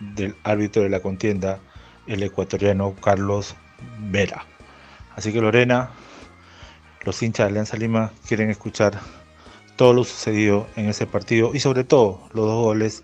[0.00, 1.60] del árbitro de la contienda,
[2.06, 3.54] el ecuatoriano Carlos
[3.98, 4.46] Vera.
[5.14, 5.90] Así que Lorena,
[7.04, 8.98] los hinchas de Alianza Lima quieren escuchar
[9.82, 13.02] todo lo sucedido en ese partido y sobre todo los dos goles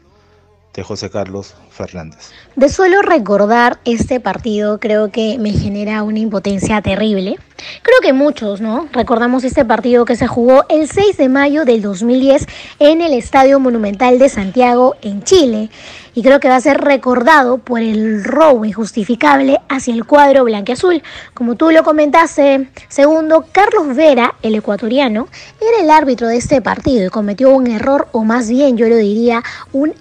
[0.74, 2.30] de José Carlos Fernández.
[2.54, 7.36] De solo recordar este partido creo que me genera una impotencia terrible.
[7.82, 8.88] Creo que muchos, ¿no?
[8.92, 12.46] Recordamos este partido que se jugó el 6 de mayo del 2010
[12.78, 15.70] en el Estadio Monumental de Santiago, en Chile.
[16.18, 21.00] Y creo que va a ser recordado por el robo injustificable hacia el cuadro blanqueazul.
[21.32, 25.28] Como tú lo comentaste, segundo, Carlos Vera, el ecuatoriano,
[25.60, 28.96] era el árbitro de este partido y cometió un error, o más bien yo lo
[28.96, 29.94] diría, un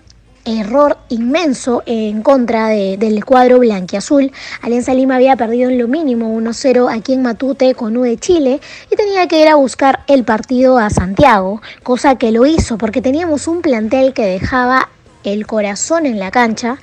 [0.43, 4.31] error inmenso en contra de, del cuadro blanquiazul.
[4.63, 8.59] Alianza Lima había perdido en lo mínimo 1-0 aquí en Matute con U de Chile
[8.91, 13.03] y tenía que ir a buscar el partido a Santiago, cosa que lo hizo porque
[13.03, 14.89] teníamos un plantel que dejaba
[15.33, 16.77] el corazón en la cancha.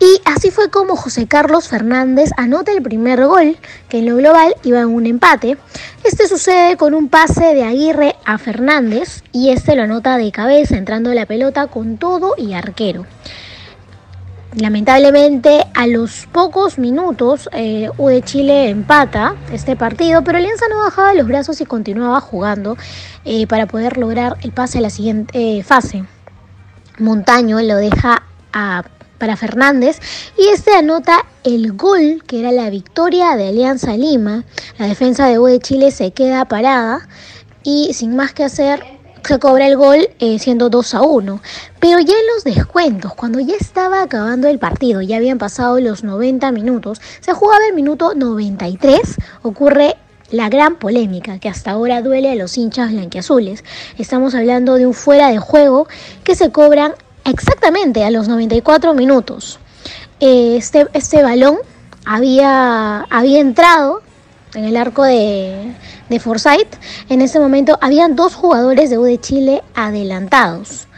[0.00, 3.56] Y así fue como José Carlos Fernández anota el primer gol,
[3.88, 5.56] que en lo global iba en un empate.
[6.04, 10.76] Este sucede con un pase de Aguirre a Fernández y este lo anota de cabeza,
[10.76, 13.06] entrando la pelota con todo y arquero.
[14.54, 20.78] Lamentablemente, a los pocos minutos, eh, U de Chile empata este partido, pero Alianza no
[20.78, 22.76] bajaba los brazos y continuaba jugando
[23.24, 26.04] eh, para poder lograr el pase a la siguiente eh, fase.
[26.98, 28.22] Montaño lo deja
[29.18, 30.00] para Fernández
[30.36, 34.44] y este anota el gol que era la victoria de Alianza Lima.
[34.78, 37.08] La defensa de U de Chile se queda parada
[37.62, 38.82] y sin más que hacer
[39.24, 41.40] se cobra el gol eh, siendo 2 a 1.
[41.80, 46.02] Pero ya en los descuentos, cuando ya estaba acabando el partido, ya habían pasado los
[46.02, 49.96] 90 minutos, se jugaba el minuto 93, ocurre
[50.30, 53.64] la gran polémica que hasta ahora duele a los hinchas blanquiazules.
[53.98, 55.88] Estamos hablando de un fuera de juego
[56.24, 56.92] que se cobran
[57.24, 59.58] exactamente a los 94 minutos.
[60.20, 61.58] Este, este balón
[62.04, 64.02] había, había entrado
[64.54, 65.74] en el arco de,
[66.08, 66.76] de Forsyth.
[67.08, 70.88] En ese momento habían dos jugadores de U de Chile adelantados.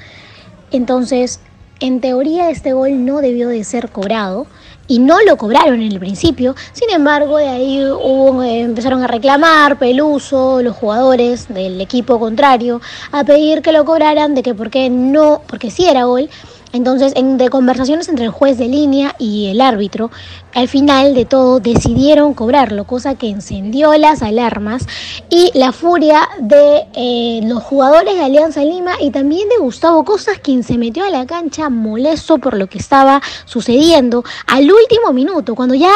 [0.73, 1.40] Entonces,
[1.81, 4.47] en teoría este gol no debió de ser cobrado
[4.90, 6.57] y no lo cobraron en el principio.
[6.72, 12.81] Sin embargo, de ahí eh, empezaron a reclamar Peluso, los jugadores del equipo contrario,
[13.12, 16.29] a pedir que lo cobraran, de que por qué no, porque sí era gol,
[16.72, 20.11] entonces, en, de conversaciones entre el juez de línea y el árbitro,
[20.54, 24.87] al final de todo decidieron cobrarlo, cosa que encendió las alarmas
[25.30, 30.38] y la furia de eh, los jugadores de Alianza Lima y también de Gustavo Cosas,
[30.38, 35.54] quien se metió a la cancha molesto por lo que estaba sucediendo al último minuto,
[35.54, 35.92] cuando ya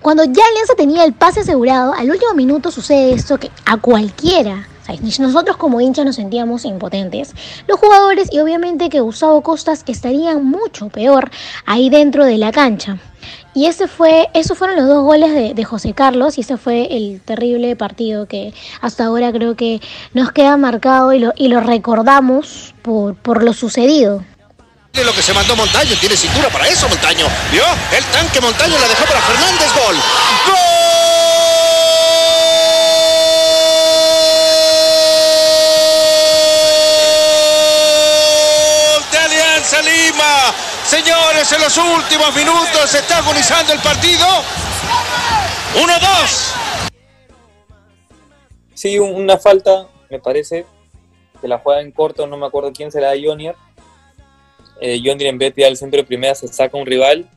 [0.00, 4.66] cuando ya Alianza tenía el pase asegurado, al último minuto sucede esto que a cualquiera
[5.18, 7.34] nosotros como hinchas nos sentíamos impotentes.
[7.66, 11.30] Los jugadores y obviamente que Gustavo Costas estarían mucho peor
[11.66, 12.98] ahí dentro de la cancha.
[13.52, 17.20] Y ese fue, esos fueron los dos goles de, José Carlos y ese fue el
[17.20, 19.80] terrible partido que hasta ahora creo que
[20.14, 24.24] nos queda marcado y lo, y lo recordamos por, por lo sucedido.
[24.92, 27.26] De lo que se mandó Montaño, tiene cintura para eso Montaño.
[27.52, 27.62] ¿Vio?
[27.96, 29.96] El tanque Montaño la dejó para Fernández, gol.
[30.46, 30.79] ¡Gol!
[39.82, 40.54] Lima.
[40.84, 44.26] Señores, en los últimos minutos se está agonizando el partido.
[45.74, 46.90] 1-2.
[48.74, 50.66] Sí, una falta, me parece,
[51.40, 53.54] que la juega en corto, no me acuerdo quién será Jonier.
[54.80, 57.28] Eh, Jonier en vez de al centro de primera se saca un rival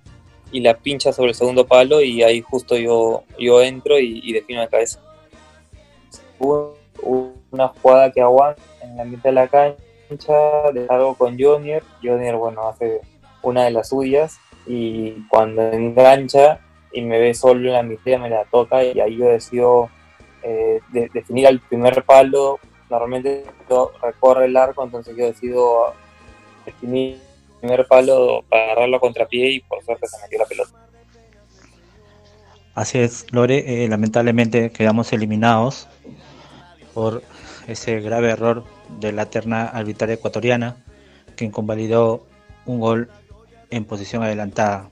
[0.52, 4.62] y la pincha sobre el segundo palo y ahí justo yo, yo entro y, defino
[4.62, 5.00] la cabeza.
[6.40, 9.48] una jugada que aguanta en la mitad de la
[10.18, 11.84] cancha con Jonier.
[12.02, 13.02] Jonier, bueno, hace
[13.42, 16.60] una de las suyas y cuando engancha
[16.92, 19.90] y me ve solo en la mitad me la toca y ahí yo decido
[20.44, 22.60] eh, definir al primer palo.
[22.90, 23.46] Normalmente
[24.02, 25.94] recorre el arco, entonces yo decido
[26.66, 30.72] definir el primer palo para agarrarlo a contrapié y por suerte se metió la pelota.
[32.76, 35.88] Así es, Lore, eh, lamentablemente quedamos eliminados
[36.94, 37.24] por
[37.68, 38.64] ese grave error
[39.00, 40.78] de la terna arbitraria ecuatoriana,
[41.36, 42.26] quien convalidó
[42.66, 43.10] un gol
[43.70, 44.90] en posición adelantada.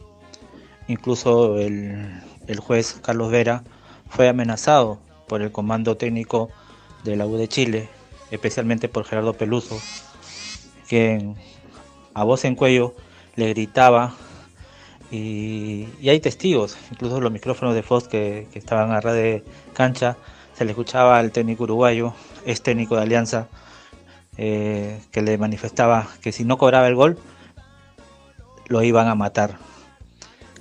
[0.88, 2.21] Incluso el,
[2.60, 3.63] juez Carlos Vera
[4.10, 6.49] fue amenazado por el comando técnico
[7.03, 7.89] de la U de Chile,
[8.31, 9.79] especialmente por Gerardo Peluso,
[10.89, 11.36] quien
[12.13, 12.93] a voz en cuello
[13.36, 14.13] le gritaba
[15.12, 20.17] y, hay testigos, incluso los micrófonos de Fox que, que estaban a red de cancha,
[20.53, 22.13] se le escuchaba al técnico uruguayo,
[22.45, 23.47] es técnico de Alianza,
[24.38, 27.17] eh, que le manifestaba que si no cobraba el gol,
[28.67, 29.58] lo iban a matar.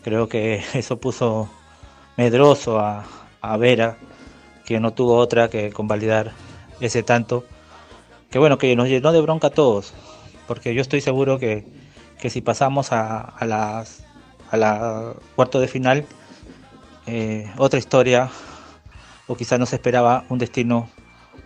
[0.03, 1.49] Creo que eso puso
[2.16, 3.05] medroso a,
[3.57, 3.97] Vera,
[4.66, 6.33] que no tuvo otra que convalidar
[6.81, 7.45] ese tanto.
[8.31, 9.95] Que bueno, que nos llenó de bronca a todos,
[10.47, 11.64] porque yo estoy seguro que,
[12.29, 14.05] si pasamos a, a, las,
[14.51, 16.05] a la cuarto de final,
[17.07, 18.31] eh, otra historia,
[19.27, 20.90] o quizás nos esperaba un destino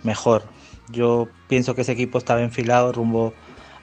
[0.05, 0.45] mejor.
[0.90, 3.35] Yo pienso que ese equipo estaba enfilado rumbo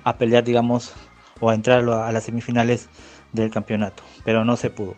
[0.03, 0.93] a pelear, digamos,
[1.39, 2.89] o a entrar a las semifinales
[3.33, 4.95] del campeonato, pero no se pudo.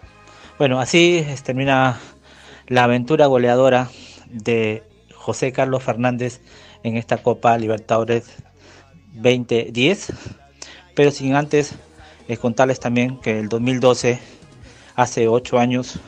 [0.58, 2.00] Bueno, así termina
[2.68, 3.90] la aventura goleadora
[4.30, 4.84] de
[5.16, 6.42] José Carlos Fernández
[6.84, 8.44] en esta Copa Libertadores
[9.14, 10.14] 2010,
[10.96, 11.76] pero sin antes
[12.28, 14.20] eh, contarles también que el 2012,
[14.96, 16.00] hace ocho años,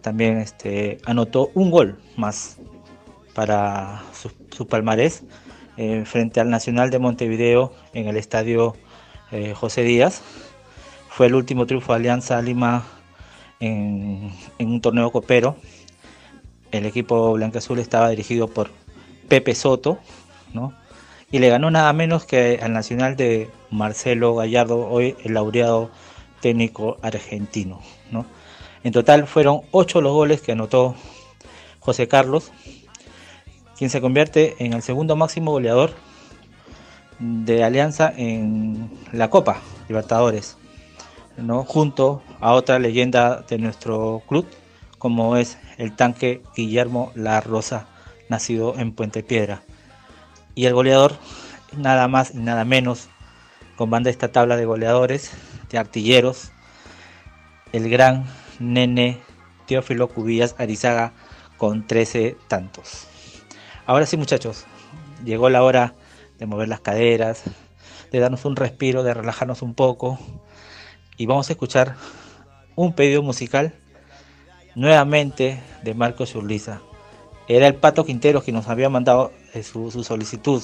[0.00, 2.58] también este, anotó un gol más
[3.34, 4.02] para
[4.60, 5.22] su, palmarés
[5.78, 8.76] eh, frente al Nacional de Montevideo en el estadio
[9.32, 10.20] eh, José Díaz.
[11.08, 12.84] Fue el último triunfo de Alianza Lima
[13.58, 15.56] en, un torneo copero.
[16.72, 18.70] El equipo Azul estaba dirigido por
[19.28, 19.98] Pepe Soto,
[21.32, 25.90] y le ganó nada menos que al Nacional de Marcelo Gallardo, hoy el laureado
[26.40, 27.80] técnico argentino.
[28.84, 30.96] En total fueron ocho los goles que anotó
[31.80, 32.52] José Carlos,
[33.80, 35.94] quien se convierte en el segundo máximo goleador
[37.18, 40.58] de Alianza en la Copa Libertadores,
[41.38, 41.64] ¿no?
[41.64, 44.46] junto a otra leyenda de nuestro club,
[44.98, 47.86] como es el tanque Guillermo La Rosa,
[48.28, 49.62] nacido en Puente Piedra.
[50.54, 51.14] Y el goleador,
[51.74, 53.08] nada más y nada menos,
[53.76, 55.30] comanda esta tabla de goleadores,
[55.70, 56.52] de artilleros,
[57.72, 58.26] el gran
[58.58, 59.22] nene
[59.66, 61.14] Teófilo Cubillas Arizaga
[61.56, 63.06] con 13 tantos.
[63.90, 64.66] Ahora sí muchachos,
[65.24, 65.94] llegó la hora
[66.38, 67.42] de mover las caderas,
[68.12, 70.16] de darnos un respiro, de relajarnos un poco
[71.16, 71.96] y vamos a escuchar
[72.76, 73.74] un pedido musical
[74.76, 76.82] nuevamente de Marcos Urliza.
[77.48, 80.62] Era el Pato Quintero que nos había mandado eh, su, solicitud,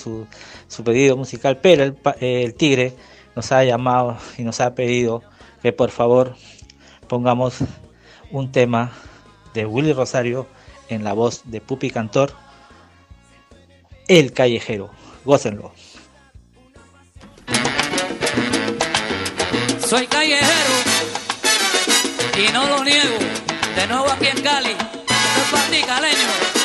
[0.69, 2.95] su, pedido musical, pero el, el Tigre
[3.35, 5.25] nos ha llamado y nos ha pedido
[5.63, 6.37] que por favor
[7.09, 7.57] pongamos
[8.31, 8.93] un tema
[9.53, 10.47] de Willy Rosario
[10.89, 12.46] en la voz de Pupi Cantor,
[14.09, 14.91] El Callejero.
[15.25, 15.73] Gócenlo.
[19.89, 20.75] Soy callejero
[22.37, 23.19] y no lo niego.
[23.77, 24.77] De nuevo aquí en Cali,
[25.51, 26.56] soy caleño.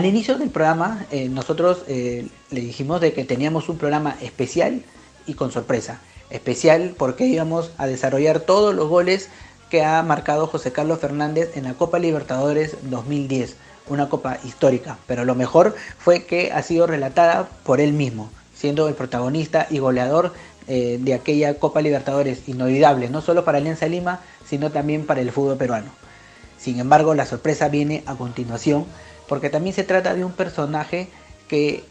[0.00, 4.82] Al inicio del programa, eh, nosotros eh, le dijimos de que teníamos un programa especial
[5.26, 6.00] y con sorpresa.
[6.30, 9.28] Especial porque íbamos a desarrollar todos los goles
[9.68, 13.56] que ha marcado José Carlos Fernández en la Copa Libertadores 2010,
[13.88, 18.88] una copa histórica, pero lo mejor fue que ha sido relatada por él mismo, siendo
[18.88, 20.32] el protagonista y goleador
[20.66, 25.30] eh, de aquella Copa Libertadores inolvidable, no solo para Alianza Lima, sino también para el
[25.30, 25.90] fútbol peruano.
[26.56, 28.86] Sin embargo, la sorpresa viene a continuación,
[29.30, 31.06] porque también se trata de un personaje
[31.46, 31.84] que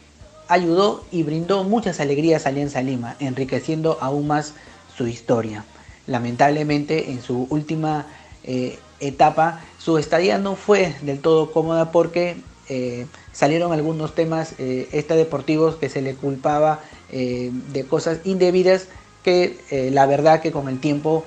[0.46, 4.52] ayudó y brindó muchas alegrías a Alianza Lima, enriqueciendo aún más
[4.94, 5.64] su historia.
[6.06, 8.04] Lamentablemente en su última
[8.44, 12.36] eh, etapa su estadía no fue del todo cómoda porque
[12.68, 16.80] eh, salieron algunos temas eh, deportivos que se le culpaba
[17.10, 18.88] eh, de cosas indebidas
[19.24, 21.24] que la verdad que con el tiempo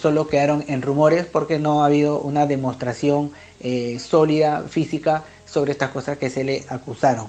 [0.00, 3.30] solo quedaron en rumores porque no ha habido una demostración
[4.00, 7.28] sólida física sobre estas cosas que se le acusaron.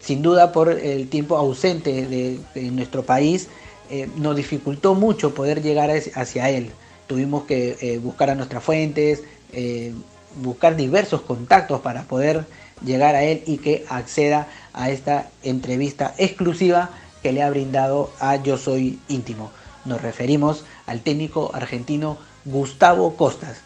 [0.00, 3.48] sin duda por el tiempo ausente de, nuestro país
[3.90, 6.70] eh, nos dificultó mucho poder llegar hacia él.
[7.08, 9.92] Tuvimos que eh, buscar a nuestras fuentes, eh,
[10.36, 12.44] buscar diversos contactos para poder
[12.84, 18.36] llegar a él y que acceda a esta entrevista exclusiva que le ha brindado a
[18.36, 19.50] Yo Soy Íntimo.
[19.84, 23.58] Nos referimos al técnico argentino Gustavo Costas,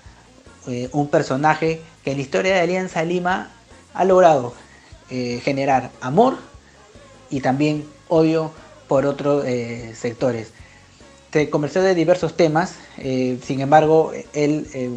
[0.92, 3.50] un personaje que en la historia de Alianza Lima
[3.92, 4.54] ha logrado
[5.08, 6.38] generar amor
[7.30, 8.52] y también odio
[8.88, 10.52] por otros eh, sectores.
[11.32, 14.90] Se conversó de diversos temas, eh, sin embargo, él eh,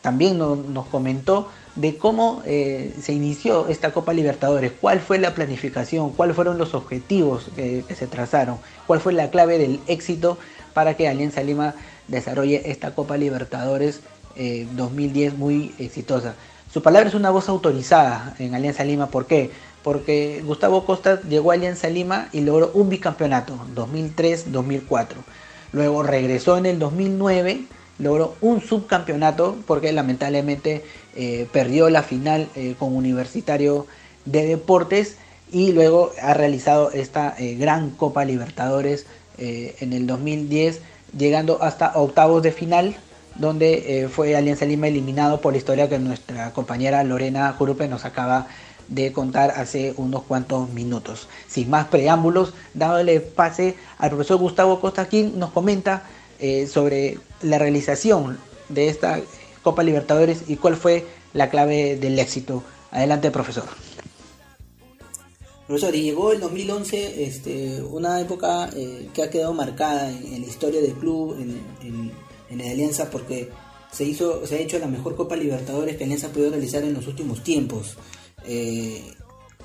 [0.00, 6.36] también nos comentó de cómo se inició esta Copa Libertadores, cuál fue la planificación, cuáles
[6.36, 10.38] fueron los objetivos que se trazaron, cuál fue la clave del éxito
[10.74, 11.74] para que Alianza Lima
[12.08, 14.00] desarrolle esta Copa Libertadores
[14.36, 16.34] 2010 muy exitosa.
[16.72, 19.50] Su palabra es una voz autorizada en Alianza Lima, ¿por qué?
[19.82, 25.06] porque Gustavo Costa llegó a Alianza Lima y logró un bicampeonato, 2003-2004.
[25.72, 27.62] Luego regresó en el 2009,
[27.98, 30.84] logró un subcampeonato porque lamentablemente
[31.16, 33.86] eh, perdió la final eh, con Universitario
[34.24, 35.16] de Deportes
[35.50, 39.06] y luego ha realizado esta eh, gran Copa Libertadores
[39.38, 40.82] en el 2010,
[41.18, 42.94] llegando hasta octavos de final,
[43.34, 48.46] donde fue Alianza Lima eliminado por la historia que nuestra compañera Lorena Jurupe nos acaba
[48.88, 51.28] de contar hace unos cuantos minutos.
[51.48, 56.04] Sin más preámbulos, dándole pase al profesor Gustavo Costa, quien nos comenta
[56.38, 59.20] eh, sobre la realización de esta
[59.62, 62.62] Copa Libertadores y cuál fue la clave del éxito.
[62.90, 63.64] Adelante, profesor.
[65.66, 70.46] Profesor, y llegó el 2011, este, una época eh, que ha quedado marcada en, la
[70.46, 72.12] historia del club, en,
[72.58, 73.50] la Alianza, porque
[73.92, 76.94] se, hizo, se ha hecho la mejor Copa Libertadores que Alianza ha podido realizar en
[76.94, 77.96] los últimos tiempos.
[78.44, 79.14] Eh,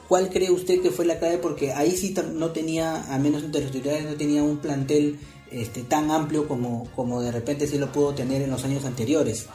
[0.08, 1.38] ¿Cuál cree usted que fue la clave?
[1.38, 5.20] Porque ahí sí no tenía, a menos los titulares, no tenía un plantel
[5.52, 9.48] este, tan amplio como, como de repente sí lo pudo tener en los años anteriores.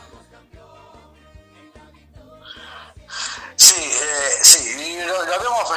[3.57, 5.69] Sí, eh, sí, lo, habíamos,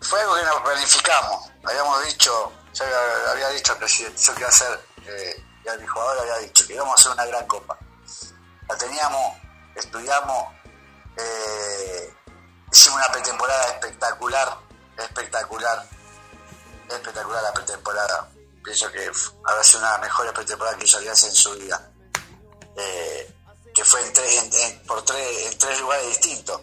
[0.00, 1.50] fue algo que nos planificamos.
[1.64, 2.84] Habíamos dicho, yo
[3.30, 6.92] había dicho al presidente, yo quería hacer, eh, ya mi jugador había dicho que íbamos
[6.92, 7.78] a hacer una gran copa.
[8.68, 9.36] La teníamos,
[9.76, 10.54] estudiamos,
[11.16, 12.14] eh,
[12.72, 14.58] Hicimos una pretemporada espectacular,
[14.96, 15.86] espectacular,
[16.88, 18.30] espectacular la pretemporada.
[18.64, 19.10] Pienso que
[19.44, 21.92] habrá sido una de las mejores pretemporadas que Alianza en su vida.
[22.74, 23.34] Eh,
[23.74, 26.62] que fue en tres, por tres, en tres lugares distintos.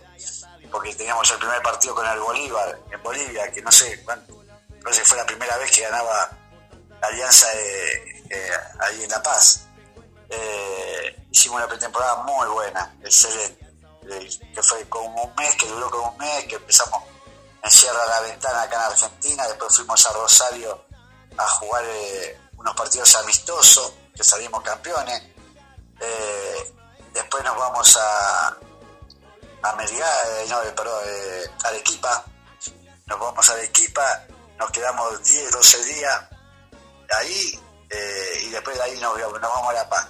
[0.72, 4.34] Porque teníamos el primer partido con el Bolívar, en Bolivia, que no sé cuánto,
[4.84, 6.39] no sé, fue la primera vez que ganaba
[7.02, 7.48] Alianza
[8.80, 9.68] ahí en La Paz.
[10.30, 13.70] Eh, hicimos una pretemporada muy buena, excelente
[14.54, 17.04] que fue como un mes, que duró como un mes, que empezamos
[17.62, 20.86] en Sierra la Ventana acá en Argentina, después fuimos a Rosario
[21.38, 25.22] a jugar eh, unos partidos amistosos, que salimos campeones,
[26.00, 26.74] eh,
[27.14, 31.04] después nos vamos a, a eh, no, perdón,
[31.64, 32.26] Arequipa,
[33.06, 34.26] nos vamos a Arequipa,
[34.58, 36.29] nos quedamos 10, 12 días
[37.18, 37.60] ahí
[38.44, 40.08] y después de ahí nos, nos vamos a La Paz.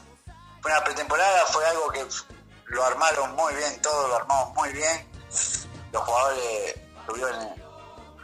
[0.62, 2.06] Fue una pretemporada, fue algo que
[2.66, 5.10] lo armaron muy bien, todo lo armamos muy bien.
[5.92, 6.76] Los jugadores
[7.08, 7.56] tuvieron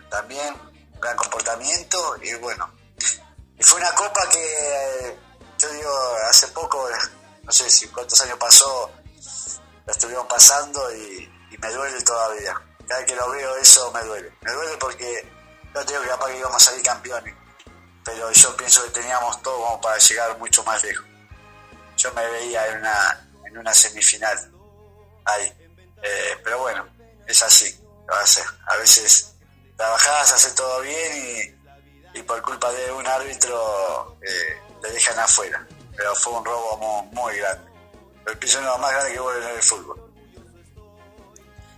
[0.09, 0.55] también
[0.99, 2.71] gran comportamiento y bueno.
[3.57, 5.17] Y fue una copa que
[5.57, 5.91] yo digo,
[6.29, 6.87] hace poco,
[7.43, 8.91] no sé si cuántos años pasó,
[9.85, 12.53] la estuvieron pasando y, me duele todavía.
[12.85, 14.31] Cada vez que lo veo eso me duele.
[14.41, 15.31] Me duele porque
[15.73, 17.33] yo tengo que capaz que íbamos a salir campeones,
[18.05, 21.05] pero yo pienso que teníamos todo como para llegar mucho más lejos.
[21.97, 23.27] Yo me veía en una,
[23.59, 24.37] una semifinal
[25.25, 25.51] ahí.
[26.03, 26.87] Eh, pero bueno,
[27.25, 27.75] es así.
[28.07, 29.33] A veces
[29.75, 31.55] trabajás, haces todo bien
[32.13, 35.67] y, por culpa de un árbitro eh, te dejan afuera.
[35.97, 37.71] Pero fue un robo muy, grande.
[38.27, 40.01] El piso no más grande que hubo en el fútbol.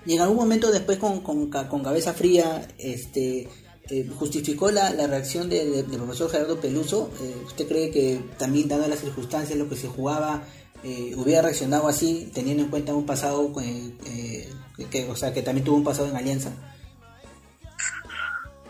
[0.06, 3.50] Y en algún momento después con, con, cabeza fría, este
[3.90, 7.10] eh, justificó la, la reacción del profesor Gerardo Peluso.
[7.22, 10.44] Eh, ¿Usted cree que también, dando las circunstancias, lo que se jugaba,
[10.84, 15.78] eh, hubiera reaccionado así, teniendo en cuenta un pasado, que, o sea, que también tuvo
[15.78, 16.52] un pasado en Alianza?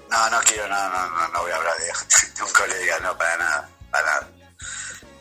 [0.10, 3.38] No, no quiero, no, no, no, no voy a hablar de, un colega, no, para
[3.38, 4.32] nada, para nada.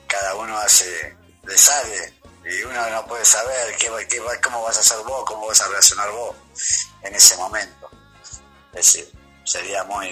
[0.07, 1.17] Cada uno hace,
[1.47, 5.49] le sale, y uno no puede saber qué, qué, cómo vas a hacer vos, cómo
[5.49, 6.37] vas a reaccionar vos
[7.03, 7.91] en ese momento.
[8.73, 9.16] Es decir,
[9.47, 10.09] sería muy,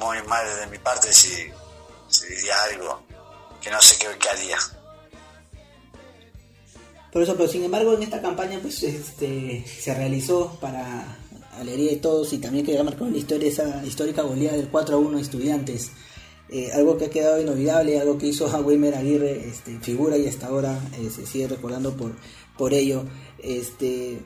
[0.00, 1.28] muy mal de mi parte si,
[2.28, 3.02] diría algo
[3.60, 4.58] que no sé qué, qué haría.
[7.12, 11.16] Por eso, pero sin embargo en esta campaña pues este se realizó para
[11.58, 14.96] alegría de todos y también queda marcado en la historia esa histórica goleada del 4
[14.96, 15.92] a 1 estudiantes.
[16.48, 20.28] Eh, algo que ha quedado inolvidable, algo que hizo a Wilmer Aguirre, este, figura y
[20.28, 22.12] hasta ahora eh, se sigue recordando por,
[22.56, 23.04] por ello.
[23.38, 24.20] Este,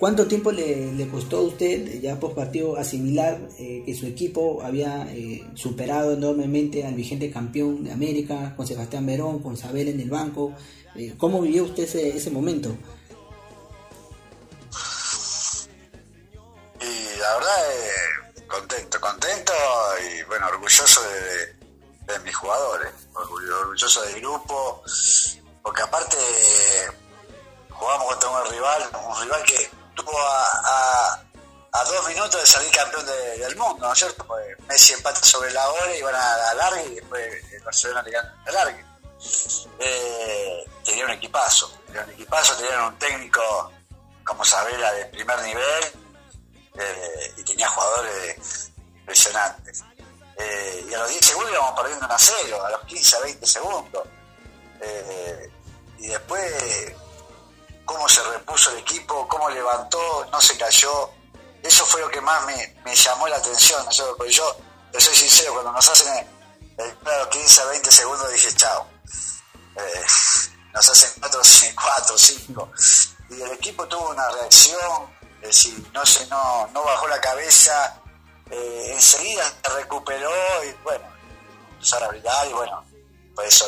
[0.00, 5.06] ¿Cuánto tiempo le, costó a usted ya post partido asimilar eh, que su equipo había
[5.54, 10.54] superado enormemente al vigente campeón de América, con Sebastián Verón, con Sabel en el banco?
[11.18, 12.74] ¿Cómo vivió usted ese, ese momento?
[17.20, 19.52] la verdad, eh, contento, contento
[20.02, 24.82] y bueno, orgulloso de, mis jugadores, orgulloso del grupo,
[25.62, 26.16] porque aparte
[27.68, 29.70] jugamos contra un rival, un rival que
[30.08, 34.24] a, dos minutos de salir campeón del mundo, ¿no es cierto?
[34.26, 38.10] Pues Messi empata sobre la hora y van a la y después el Barcelona le
[38.10, 38.84] gana a largue.
[39.78, 43.72] Eh, tenía un equipazo, tenía un equipazo, tenían un técnico
[44.24, 45.84] como Sabela de primer nivel
[46.78, 49.84] eh, y tenía jugadores impresionantes.
[50.38, 53.20] Eh, y a los 10 segundos íbamos perdiendo un a 0, a los 15, a
[53.20, 54.08] 20 segundos.
[55.98, 56.94] Y después,
[57.90, 61.10] cómo se repuso el equipo, cómo levantó, no se cayó.
[61.60, 63.84] Eso fue lo que más me, llamó la atención.
[64.16, 64.56] Porque yo,
[64.92, 66.28] te soy sincero, cuando nos hacen
[66.78, 68.86] el, los 15 a 20 segundos dije chao.
[70.72, 71.40] nos hacen 4,
[71.74, 72.72] 4, 5.
[73.30, 75.10] Y el equipo tuvo una reacción
[75.42, 78.00] es no, se, no, no bajó la cabeza,
[78.50, 80.30] eh, enseguida se recuperó
[80.64, 81.06] y bueno,
[81.72, 82.84] empezó a y bueno,
[83.34, 83.66] por eso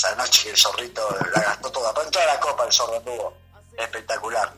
[0.00, 1.02] esa noche el zorrito
[1.34, 3.34] la gastó toda, pero toda la copa el zorro tuvo
[3.76, 4.50] espectacular.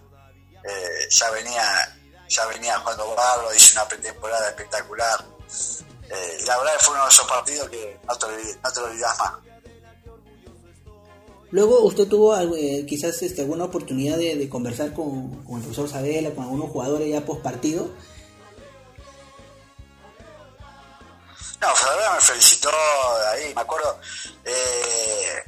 [0.64, 5.24] Eh, ya venía ya venía jugando barro, hizo una pretemporada espectacular.
[6.08, 8.26] Eh, la verdad fue uno de esos partidos que no te,
[8.62, 9.32] no te lo olvidas más.
[11.50, 16.44] Luego usted tuvo eh, quizás este, alguna oportunidad de, conversar con, el profesor Sabela, con
[16.44, 17.90] algunos jugadores ya post partido.
[21.62, 22.70] No, Sabela me felicitó
[23.30, 23.98] ahí, me acuerdo,
[24.44, 25.44] eh,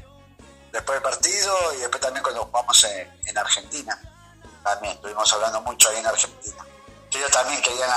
[0.72, 4.00] después del partido y después también cuando jugamos en, Argentina.
[4.62, 6.64] También estuvimos hablando mucho ahí en Argentina.
[7.12, 7.90] Ellos también querían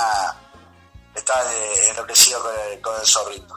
[1.14, 1.46] estar
[1.90, 3.54] enloquecidos con el, con el zorrito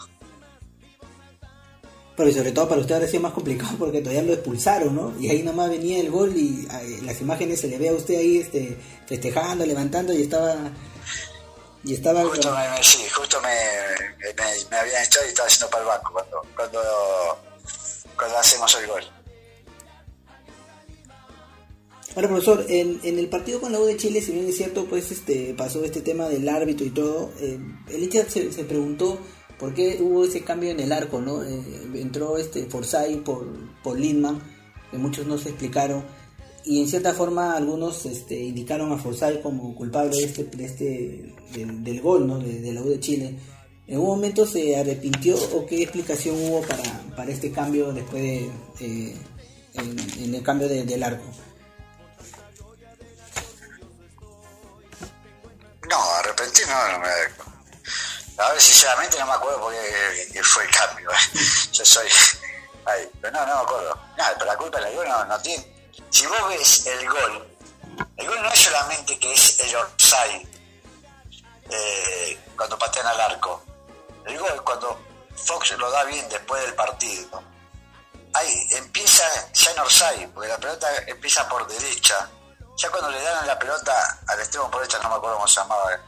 [2.21, 5.13] pero sobre todo para usted ahora sí es más complicado porque todavía lo expulsaron, ¿no?
[5.19, 6.67] Y ahí nomás venía el gol y
[7.01, 10.55] las imágenes se le ve a usted ahí este, festejando, levantando y estaba...
[11.83, 13.49] Y estaba justo me, sí, justo me,
[14.69, 16.79] me, habían echado y estaba haciendo para el banco cuando, cuando,
[18.15, 19.03] cuando hacemos el gol.
[22.15, 24.85] Ahora, profesor, en, en, el partido con la U de Chile, si bien es cierto,
[24.85, 27.57] pues este pasó este tema del árbitro y todo, eh,
[27.89, 29.17] el hincha se, se preguntó
[29.61, 31.21] ¿Por qué hubo ese cambio en el arco?
[31.21, 31.43] ¿no?
[31.43, 31.61] Eh,
[31.93, 33.45] entró este Forsyth por,
[33.83, 34.41] por Lindman,
[34.89, 36.03] que muchos no se explicaron,
[36.63, 42.01] y en cierta forma algunos este, indicaron a Forsyth como culpable de este, este del,
[42.01, 42.39] gol ¿no?
[42.39, 43.39] de, la U de Chile.
[43.87, 46.83] ¿En un momento se arrepintió o qué explicación hubo para,
[47.15, 49.17] para este cambio después de eh,
[49.73, 51.25] en, el cambio del arco?
[55.89, 57.09] No, arrepentir no, no me
[58.37, 61.11] a ver, sinceramente no me acuerdo porque fue el cambio.
[61.11, 61.39] ¿eh?
[61.73, 62.07] Yo soy.
[63.21, 63.99] pero no, no me acuerdo.
[64.17, 65.70] Nada, pero la culpa del gol no, no tiene.
[66.09, 67.47] Si vos ves el gol,
[68.17, 70.47] el gol no es solamente que es el offside
[71.69, 73.63] eh, cuando patean al arco.
[74.25, 74.99] El gol cuando
[75.35, 77.43] Fox lo da bien después del partido.
[78.33, 79.23] Ahí empieza
[79.53, 82.29] ya en offside, porque la pelota empieza por derecha.
[82.77, 85.59] Ya cuando le dan la pelota al extremo por derecha, no me acuerdo cómo se
[85.59, 85.99] llamaba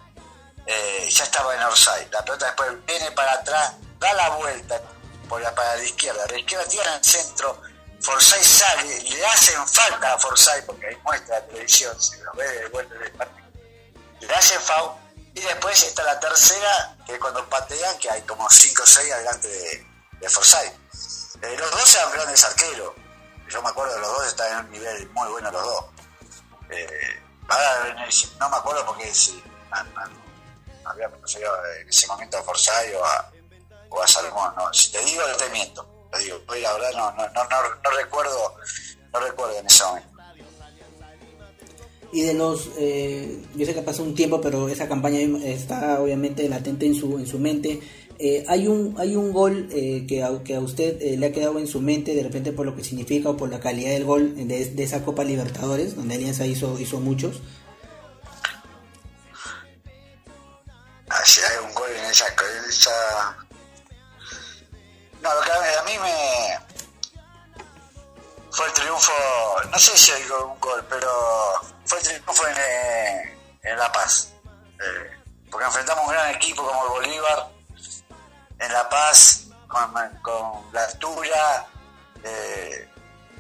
[0.66, 2.08] eh, ya estaba en Orsay.
[2.12, 4.82] La pelota después viene para atrás, da la vuelta
[5.28, 6.26] por la, para la izquierda.
[6.30, 7.62] La izquierda tira en el centro
[8.04, 12.46] Forsyth sale, le hacen falta a Forsyth, porque ahí muestra la televisión, si lo ve
[12.46, 13.48] de vuelta del partido,
[14.20, 14.92] le hacen foul,
[15.34, 19.14] y después está la tercera, que es cuando patean, que hay como 5 o 6
[19.14, 19.88] adelante de,
[20.20, 20.74] de Forsyth.
[21.44, 22.94] Eh, los dos eran grandes arqueros,
[23.48, 25.86] yo me acuerdo de los dos, estaban en un nivel muy bueno los dos.
[26.72, 27.22] Eh,
[28.40, 29.42] no me acuerdo porque si
[30.86, 33.32] había en ese momento a Forsyth o a,
[33.90, 37.44] o Salomón, no, si te digo, te miento digo, hoy la verdad no, no, no,
[37.84, 38.56] no, recuerdo,
[39.12, 40.10] no recuerdo en ese momento.
[42.12, 46.48] Y de los, eh, yo sé que pasó un tiempo, pero esa campaña está obviamente
[46.48, 47.80] latente en su, en su mente.
[48.20, 51.58] Eh, hay un hay un gol eh, que, a, que a usted le ha quedado
[51.58, 54.36] en su mente de repente por lo que significa o por la calidad del gol
[54.36, 57.42] de, de esa Copa Libertadores donde Alianza hizo hizo muchos
[61.10, 62.26] ah, sí, hay un gol en esa,
[62.70, 63.48] esa
[65.24, 66.60] no, lo que a mí me.
[68.52, 69.14] fue el triunfo,
[69.72, 71.10] no sé si hay un gol, pero
[71.86, 74.34] fue el triunfo en, eh, en La Paz.
[74.80, 75.18] Eh,
[75.50, 77.48] porque enfrentamos un gran equipo como el Bolívar
[78.60, 81.68] en La Paz, con, la altura,
[82.24, 82.90] eh,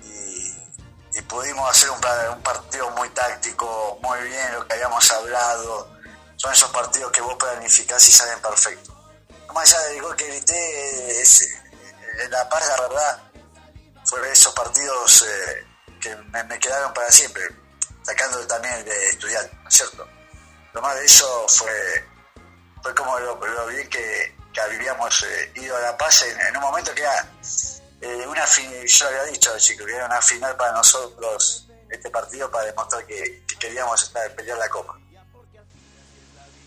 [0.03, 1.99] y, pudimos hacer un,
[2.33, 5.89] un partido muy táctico, muy bien, lo que habíamos hablado.
[6.37, 8.95] Son esos partidos que vos planificás y salen perfectos.
[9.53, 11.62] Más allá del gol que grité, es,
[12.19, 13.31] en La Paz, la verdad,
[14.05, 15.65] fueron esos partidos eh,
[15.99, 17.43] que me, quedaron para siempre,
[18.03, 20.07] sacando también de estudiante, ¿no es cierto?
[20.73, 22.05] Lo más de eso fue,
[22.81, 26.93] fue como lo, bien que, que habíamos eh, ido a La Paz en, un momento
[26.93, 27.27] que era
[28.01, 32.49] eh, una final, yo había dicho chicos, que era una final para nosotros este partido
[32.49, 34.97] para demostrar que, queríamos estar, pelear la Copa.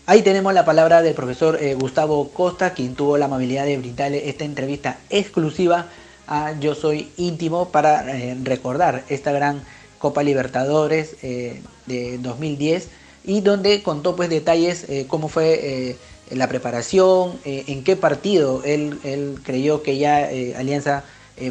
[0.09, 4.29] Ahí tenemos la palabra del profesor eh, Gustavo Costa, quien tuvo la amabilidad de brindarle
[4.29, 5.87] esta entrevista exclusiva
[6.27, 9.61] a Yo Soy Íntimo para eh, recordar esta gran
[9.99, 12.87] Copa Libertadores eh, de 2010
[13.25, 15.97] y donde contó pues detalles cómo fue
[16.31, 21.03] la preparación, en qué partido él, él creyó que ya Alianza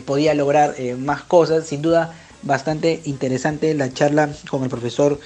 [0.07, 1.67] podía lograr más cosas.
[1.67, 5.21] Sin duda bastante interesante la charla con el profesor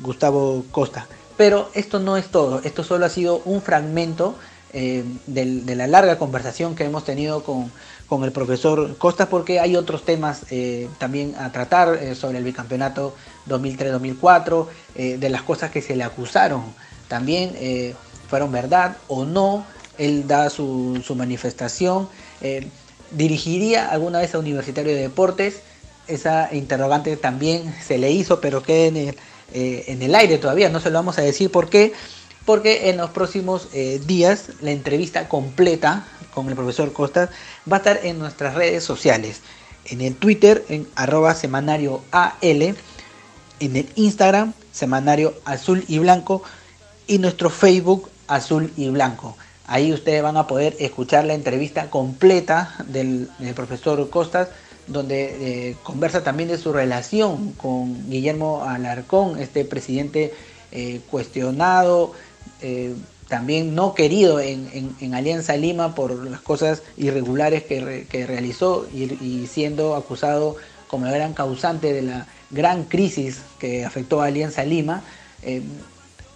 [0.00, 1.06] Gustavo Costa.
[1.40, 4.34] Pero esto no es todo, esto solo ha sido un fragmento
[4.74, 7.72] eh, de, la larga conversación que hemos tenido con,
[8.22, 13.14] el profesor Costas porque hay otros temas eh, también a tratar eh, sobre el bicampeonato
[13.48, 14.66] 2003-2004,
[15.18, 16.62] de las cosas que se le acusaron.
[17.08, 17.54] También
[18.28, 19.64] fueron verdad o no,
[19.96, 22.06] él da su, su manifestación,
[23.12, 25.62] dirigiría alguna vez a Universitario de Deportes,
[26.06, 29.16] esa interrogante también se le hizo pero queda en el
[29.52, 31.92] eh, en el aire todavía, no se lo vamos a decir por qué,
[32.44, 37.30] porque en los próximos eh, días la entrevista completa con el profesor Costas
[37.70, 39.40] va a estar en nuestras redes sociales,
[39.86, 42.02] en el Twitter en arroba semanario
[42.42, 46.42] en el Instagram semanario azul y blanco
[47.06, 49.36] y nuestro Facebook azul y blanco.
[49.66, 54.48] Ahí ustedes van a poder escuchar la entrevista completa del, del profesor Costas
[54.90, 60.34] donde eh, conversa también de su relación con Guillermo Alarcón, este presidente
[60.72, 62.12] eh, cuestionado,
[62.60, 62.94] eh,
[63.28, 70.56] también no querido en, Alianza Lima por las cosas irregulares que, realizó y, siendo acusado
[70.88, 75.04] como el gran causante de la gran crisis que afectó a Alianza Lima.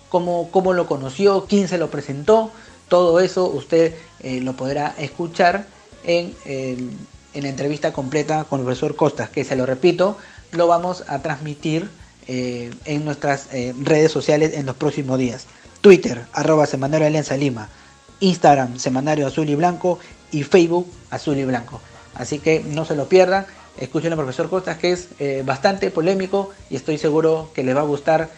[0.09, 2.53] Cómo, cómo, lo conoció, quién se lo presentó,
[2.89, 5.67] todo eso usted lo podrá escuchar
[6.05, 6.91] en el
[7.35, 10.16] en la entrevista completa con el profesor Costas, que se lo repito,
[10.53, 11.91] lo vamos a transmitir
[12.26, 15.47] eh, en nuestras eh, redes sociales en los próximos días.
[15.80, 17.68] Twitter, arroba Semanario Alianza Lima,
[18.20, 19.99] Instagram, Semanario Azul y Blanco
[20.30, 21.80] y Facebook Azul y Blanco.
[22.14, 23.47] Así que no se lo pierdan,
[23.78, 27.80] escuchen al profesor Costas que es eh, bastante polémico y estoy seguro que les va
[27.80, 28.30] a gustar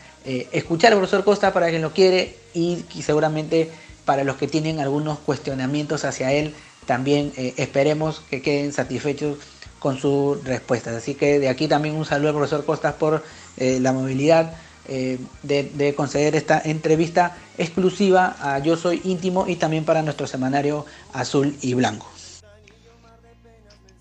[0.51, 3.71] escuchar al profesor Costas para quien lo quiere y seguramente
[4.05, 6.53] para los que tienen algunos cuestionamientos hacia él
[6.87, 9.39] también eh, esperemos que queden satisfechos
[9.79, 10.95] con sus respuestas.
[10.95, 13.23] Así que de aquí también un saludo al profesor Costas por
[13.57, 14.55] eh, la movilidad
[14.89, 20.87] eh, de, conceder esta entrevista exclusiva a Yo Soy Íntimo y también para nuestro semanario
[21.13, 22.07] Azul y Blanco.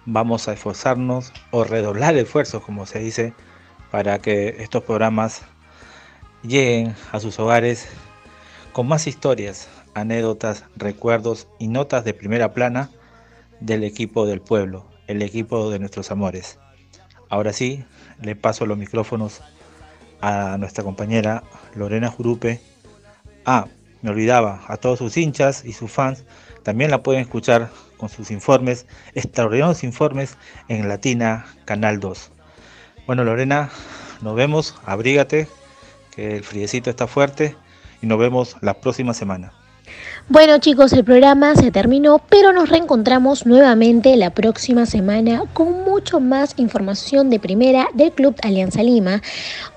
[0.06, 3.34] vamos a esforzarnos o redoblar esfuerzos, como se dice,
[3.92, 5.42] para que estos programas
[6.44, 7.88] lleguen a sus hogares
[8.74, 12.90] con más historias, anécdotas, recuerdos y notas de primera plana
[13.60, 16.58] del equipo del pueblo, el equipo de nuestros amores.
[17.30, 17.84] Ahora sí,
[18.22, 19.42] le paso los micrófonos
[20.22, 21.44] a nuestra compañera
[21.76, 22.62] Lorena Jurupe.
[23.46, 23.68] Ah,
[24.02, 26.24] me olvidaba, a todos sus hinchas y sus fans
[26.64, 28.86] también la pueden escuchar con sus informes,
[29.16, 30.38] extraordinarios informes
[30.68, 32.32] en Latina Canal 2.
[33.08, 33.70] Bueno, Lorena,
[34.22, 35.48] nos vemos, abrígate,
[36.12, 37.56] que el friecito está fuerte
[38.02, 39.54] y nos vemos la próxima semana.
[40.30, 46.22] Bueno chicos, el programa se terminó, pero nos reencontramos nuevamente la próxima semana con mucho
[46.22, 49.22] más información de primera del Club Alianza Lima.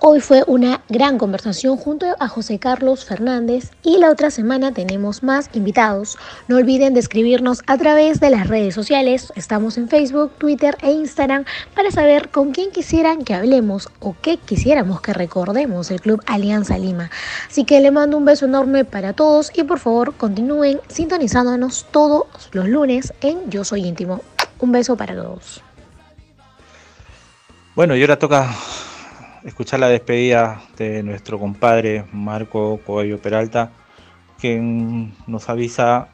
[0.00, 5.22] Hoy fue una gran conversación junto a José Carlos Fernández y la otra semana tenemos
[5.24, 6.16] más invitados.
[6.46, 9.32] No olviden de escribirnos a través de las redes sociales.
[9.34, 11.44] Estamos en Facebook, Twitter e Instagram
[11.74, 16.78] para saber con quién quisieran que hablemos o qué quisiéramos que recordemos el Club Alianza
[16.78, 17.10] Lima.
[17.48, 22.26] Así que le mando un beso enorme para todos y por favor continúen sintonizándonos todos
[22.52, 24.20] los lunes en Yo Soy Íntimo.
[24.60, 25.62] Un beso para todos.
[27.74, 28.54] Bueno, y ahora toca
[29.44, 33.72] escuchar la despedida de nuestro compadre Marco Coello Peralta,
[34.38, 36.08] quien nos avisa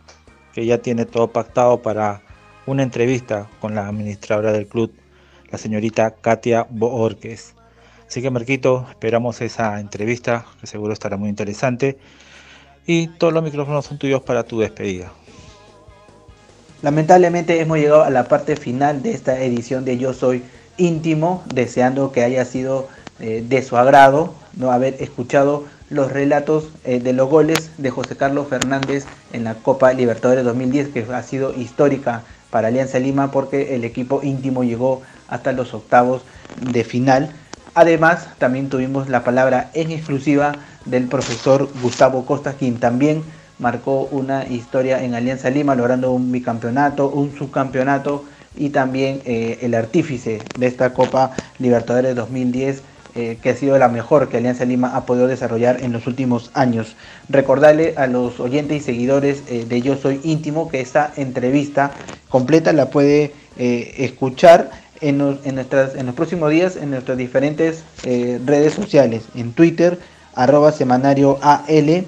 [0.53, 2.23] que ya tiene todo pactado para
[2.67, 4.93] una entrevista con la administradora del club,
[5.51, 7.55] la señorita Katia Boorques.
[8.09, 11.99] Así que Marquito, esperamos esa entrevista, que seguro estará muy interesante
[12.91, 15.13] y todos los micrófonos son tuyos para tu despedida.
[16.83, 20.43] Lamentablemente hemos llegado a la parte final de esta edición de Yo Soy
[20.77, 22.89] Íntimo, deseando que haya sido
[23.21, 28.17] eh, de su agrado no haber escuchado los relatos eh, de los goles de José
[28.17, 33.77] Carlos Fernández en la Copa Libertadores 2010, que ha sido histórica para Alianza Lima porque
[33.77, 36.23] el equipo íntimo llegó hasta los octavos
[36.61, 37.31] de final.
[37.75, 40.57] Además, también tuvimos la palabra en exclusiva
[40.91, 43.23] del profesor Gustavo Costa, quien también
[43.61, 48.25] marcó una historia en Alianza Lima, logrando un bicampeonato, un subcampeonato
[48.57, 52.83] y también eh, el artífice de esta Copa Libertadores 2010,
[53.15, 56.51] eh, que ha sido la mejor que Alianza Lima ha podido desarrollar en los últimos
[56.55, 56.97] años.
[57.29, 61.93] Recordarle a los oyentes y seguidores eh, de Yo Soy Íntimo que esta entrevista
[62.29, 64.71] completa la puede escuchar
[65.03, 69.99] en, en, nuestras, en los próximos días en nuestras diferentes redes sociales, en Twitter,
[70.35, 72.07] arroba semanario AL,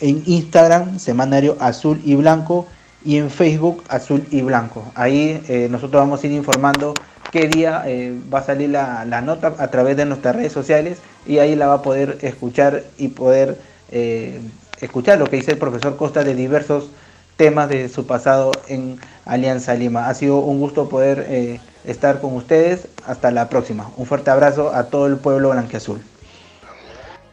[0.00, 2.66] en Instagram semanario azul y blanco
[3.04, 4.84] y en Facebook azul y blanco.
[4.94, 6.94] Ahí eh, nosotros vamos a ir informando
[7.30, 11.38] qué día eh, va a salir la, nota a través de nuestras redes sociales y
[11.38, 13.58] ahí la va a poder escuchar y poder
[13.90, 14.40] eh,
[14.80, 16.90] escuchar lo que dice el profesor Costa de diversos
[17.36, 20.08] temas de su pasado en Alianza Lima.
[20.08, 22.86] Ha sido un gusto poder estar con ustedes.
[23.06, 23.90] Hasta la próxima.
[23.96, 26.00] Un fuerte abrazo a todo el pueblo blanqueazul.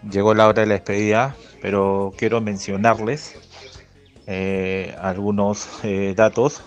[0.10, 3.36] Llegó la hora de la despedida, pero quiero mencionarles
[4.26, 6.64] eh, algunos eh, datos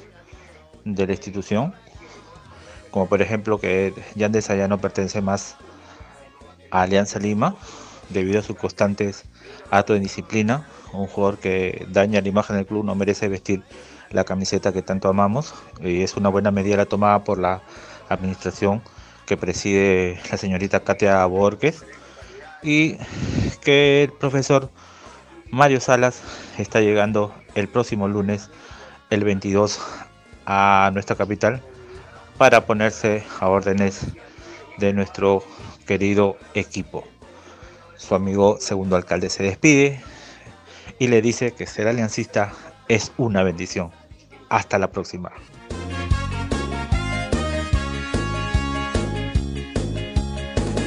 [0.84, 1.74] de la institución,
[2.92, 5.56] como por ejemplo que Yandesa ya no pertenece más
[6.70, 7.56] a Alianza Lima
[8.08, 9.24] debido a sus constantes
[9.70, 13.64] actos de disciplina, un jugador que daña la imagen del club no merece vestir
[14.10, 17.62] la camiseta que tanto amamos y es una buena medida la tomada por la
[18.08, 18.80] administración
[19.26, 21.84] que preside la señorita Katia Borges
[22.64, 22.96] y
[23.62, 24.70] que el profesor
[25.50, 26.20] Mario Salas
[26.58, 28.50] está llegando el próximo lunes,
[29.10, 29.80] el 22,
[30.46, 31.62] a nuestra capital
[32.38, 34.06] para ponerse a órdenes
[34.78, 35.44] de nuestro
[35.86, 37.04] querido equipo.
[37.96, 40.00] Su amigo segundo alcalde se despide
[40.98, 42.52] y le dice que ser aliancista
[42.88, 43.92] es una bendición.
[44.48, 45.32] Hasta la próxima.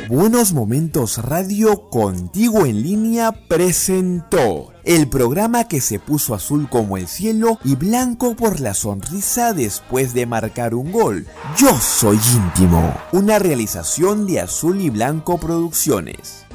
[0.09, 7.09] Buenos Momentos Radio Contigo en línea presentó el programa que se puso azul como el
[7.09, 11.27] cielo y blanco por la sonrisa después de marcar un gol.
[11.57, 16.46] Yo soy íntimo, una realización de Azul y Blanco Producciones.